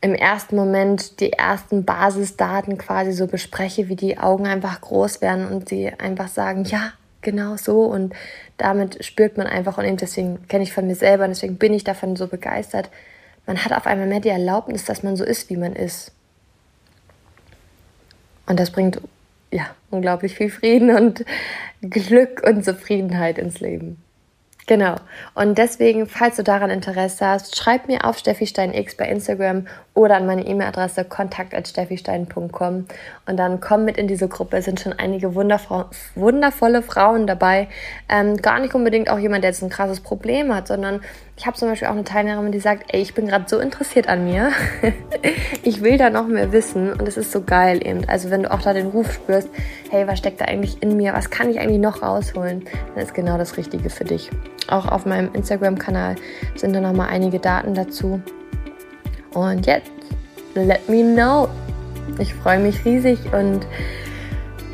im 0.00 0.14
ersten 0.14 0.56
Moment 0.56 1.20
die 1.20 1.32
ersten 1.32 1.84
Basisdaten 1.84 2.78
quasi 2.78 3.12
so 3.12 3.26
bespreche, 3.26 3.88
wie 3.88 3.96
die 3.96 4.18
Augen 4.18 4.46
einfach 4.46 4.80
groß 4.80 5.20
werden 5.20 5.46
und 5.46 5.68
sie 5.68 5.90
einfach 5.98 6.28
sagen, 6.28 6.64
ja, 6.64 6.92
genau 7.22 7.56
so 7.56 7.82
und 7.82 8.14
damit 8.56 9.04
spürt 9.04 9.36
man 9.36 9.46
einfach 9.46 9.78
und 9.78 9.84
eben 9.84 9.96
deswegen 9.96 10.46
kenne 10.48 10.64
ich 10.64 10.72
von 10.72 10.86
mir 10.86 10.94
selber 10.94 11.24
und 11.24 11.30
deswegen 11.30 11.56
bin 11.56 11.74
ich 11.74 11.84
davon 11.84 12.16
so 12.16 12.28
begeistert. 12.28 12.90
Man 13.46 13.64
hat 13.64 13.72
auf 13.72 13.86
einmal 13.86 14.06
mehr 14.06 14.20
die 14.20 14.28
Erlaubnis, 14.28 14.84
dass 14.84 15.02
man 15.02 15.16
so 15.16 15.24
ist, 15.24 15.50
wie 15.50 15.56
man 15.56 15.74
ist. 15.74 16.12
Und 18.46 18.60
das 18.60 18.70
bringt 18.70 19.00
ja 19.50 19.66
unglaublich 19.90 20.34
viel 20.34 20.50
Frieden 20.50 20.94
und 20.94 21.24
Glück 21.80 22.42
und 22.46 22.64
Zufriedenheit 22.64 23.38
ins 23.38 23.60
Leben. 23.60 24.02
Genau. 24.66 24.96
Und 25.34 25.58
deswegen, 25.58 26.06
falls 26.06 26.36
du 26.36 26.42
daran 26.42 26.70
Interesse 26.70 27.24
hast, 27.24 27.56
schreib 27.56 27.86
mir 27.86 28.04
auf 28.04 28.18
Steffi 28.18 28.46
Stein 28.46 28.74
X 28.74 28.96
bei 28.96 29.08
Instagram 29.08 29.66
oder 29.96 30.16
an 30.16 30.26
meine 30.26 30.46
E-Mail-Adresse 30.46 31.04
kontakt.steffistein.com 31.06 32.86
und 33.26 33.36
dann 33.36 33.60
komm 33.60 33.86
mit 33.86 33.96
in 33.96 34.06
diese 34.06 34.28
Gruppe. 34.28 34.58
Es 34.58 34.66
sind 34.66 34.78
schon 34.78 34.92
einige 34.92 35.34
wundervolle 35.34 36.82
Frauen 36.82 37.26
dabei. 37.26 37.68
Ähm, 38.08 38.36
gar 38.36 38.60
nicht 38.60 38.74
unbedingt 38.74 39.08
auch 39.08 39.18
jemand, 39.18 39.42
der 39.42 39.52
jetzt 39.52 39.62
ein 39.62 39.70
krasses 39.70 40.00
Problem 40.00 40.54
hat, 40.54 40.68
sondern 40.68 41.00
ich 41.38 41.46
habe 41.46 41.56
zum 41.56 41.68
Beispiel 41.68 41.88
auch 41.88 41.92
eine 41.92 42.04
Teilnehmerin, 42.04 42.52
die 42.52 42.60
sagt, 42.60 42.92
ey, 42.94 43.00
ich 43.00 43.14
bin 43.14 43.26
gerade 43.26 43.46
so 43.48 43.58
interessiert 43.58 44.06
an 44.06 44.24
mir. 44.24 44.52
ich 45.62 45.82
will 45.82 45.96
da 45.96 46.10
noch 46.10 46.26
mehr 46.26 46.52
wissen 46.52 46.92
und 46.92 47.08
es 47.08 47.16
ist 47.16 47.32
so 47.32 47.40
geil 47.40 47.86
eben. 47.86 48.06
Also 48.06 48.30
wenn 48.30 48.42
du 48.42 48.52
auch 48.52 48.60
da 48.60 48.74
den 48.74 48.88
Ruf 48.88 49.10
spürst, 49.12 49.48
hey, 49.90 50.06
was 50.06 50.18
steckt 50.18 50.42
da 50.42 50.44
eigentlich 50.44 50.82
in 50.82 50.98
mir? 50.98 51.14
Was 51.14 51.30
kann 51.30 51.48
ich 51.48 51.58
eigentlich 51.58 51.80
noch 51.80 52.02
rausholen? 52.02 52.64
Dann 52.94 53.02
ist 53.02 53.14
genau 53.14 53.38
das 53.38 53.56
Richtige 53.56 53.88
für 53.88 54.04
dich. 54.04 54.30
Auch 54.68 54.86
auf 54.86 55.06
meinem 55.06 55.32
Instagram-Kanal 55.32 56.16
sind 56.54 56.74
da 56.74 56.80
nochmal 56.80 57.08
einige 57.08 57.38
Daten 57.38 57.72
dazu. 57.72 58.20
Und 59.36 59.66
jetzt, 59.66 59.90
let 60.54 60.88
me 60.88 61.02
know. 61.14 61.46
Ich 62.18 62.32
freue 62.32 62.58
mich 62.58 62.82
riesig 62.86 63.18
und 63.34 63.66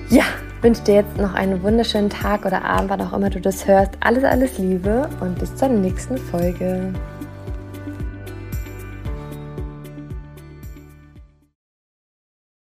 ja, 0.09 0.23
wünsche 0.61 0.83
dir 0.83 0.95
jetzt 0.95 1.17
noch 1.17 1.35
einen 1.35 1.65
wunderschönen 1.65 2.11
Tag 2.11 2.47
oder 2.47 2.65
Abend, 2.65 2.89
wann 2.89 3.01
auch 3.01 3.13
immer 3.13 3.29
du 3.29 3.41
das 3.41 3.67
hörst. 3.67 3.91
Alles, 3.99 4.23
alles 4.23 4.59
Liebe 4.59 5.09
und 5.19 5.37
bis 5.41 5.57
zur 5.57 5.67
nächsten 5.67 6.17
Folge. 6.17 6.93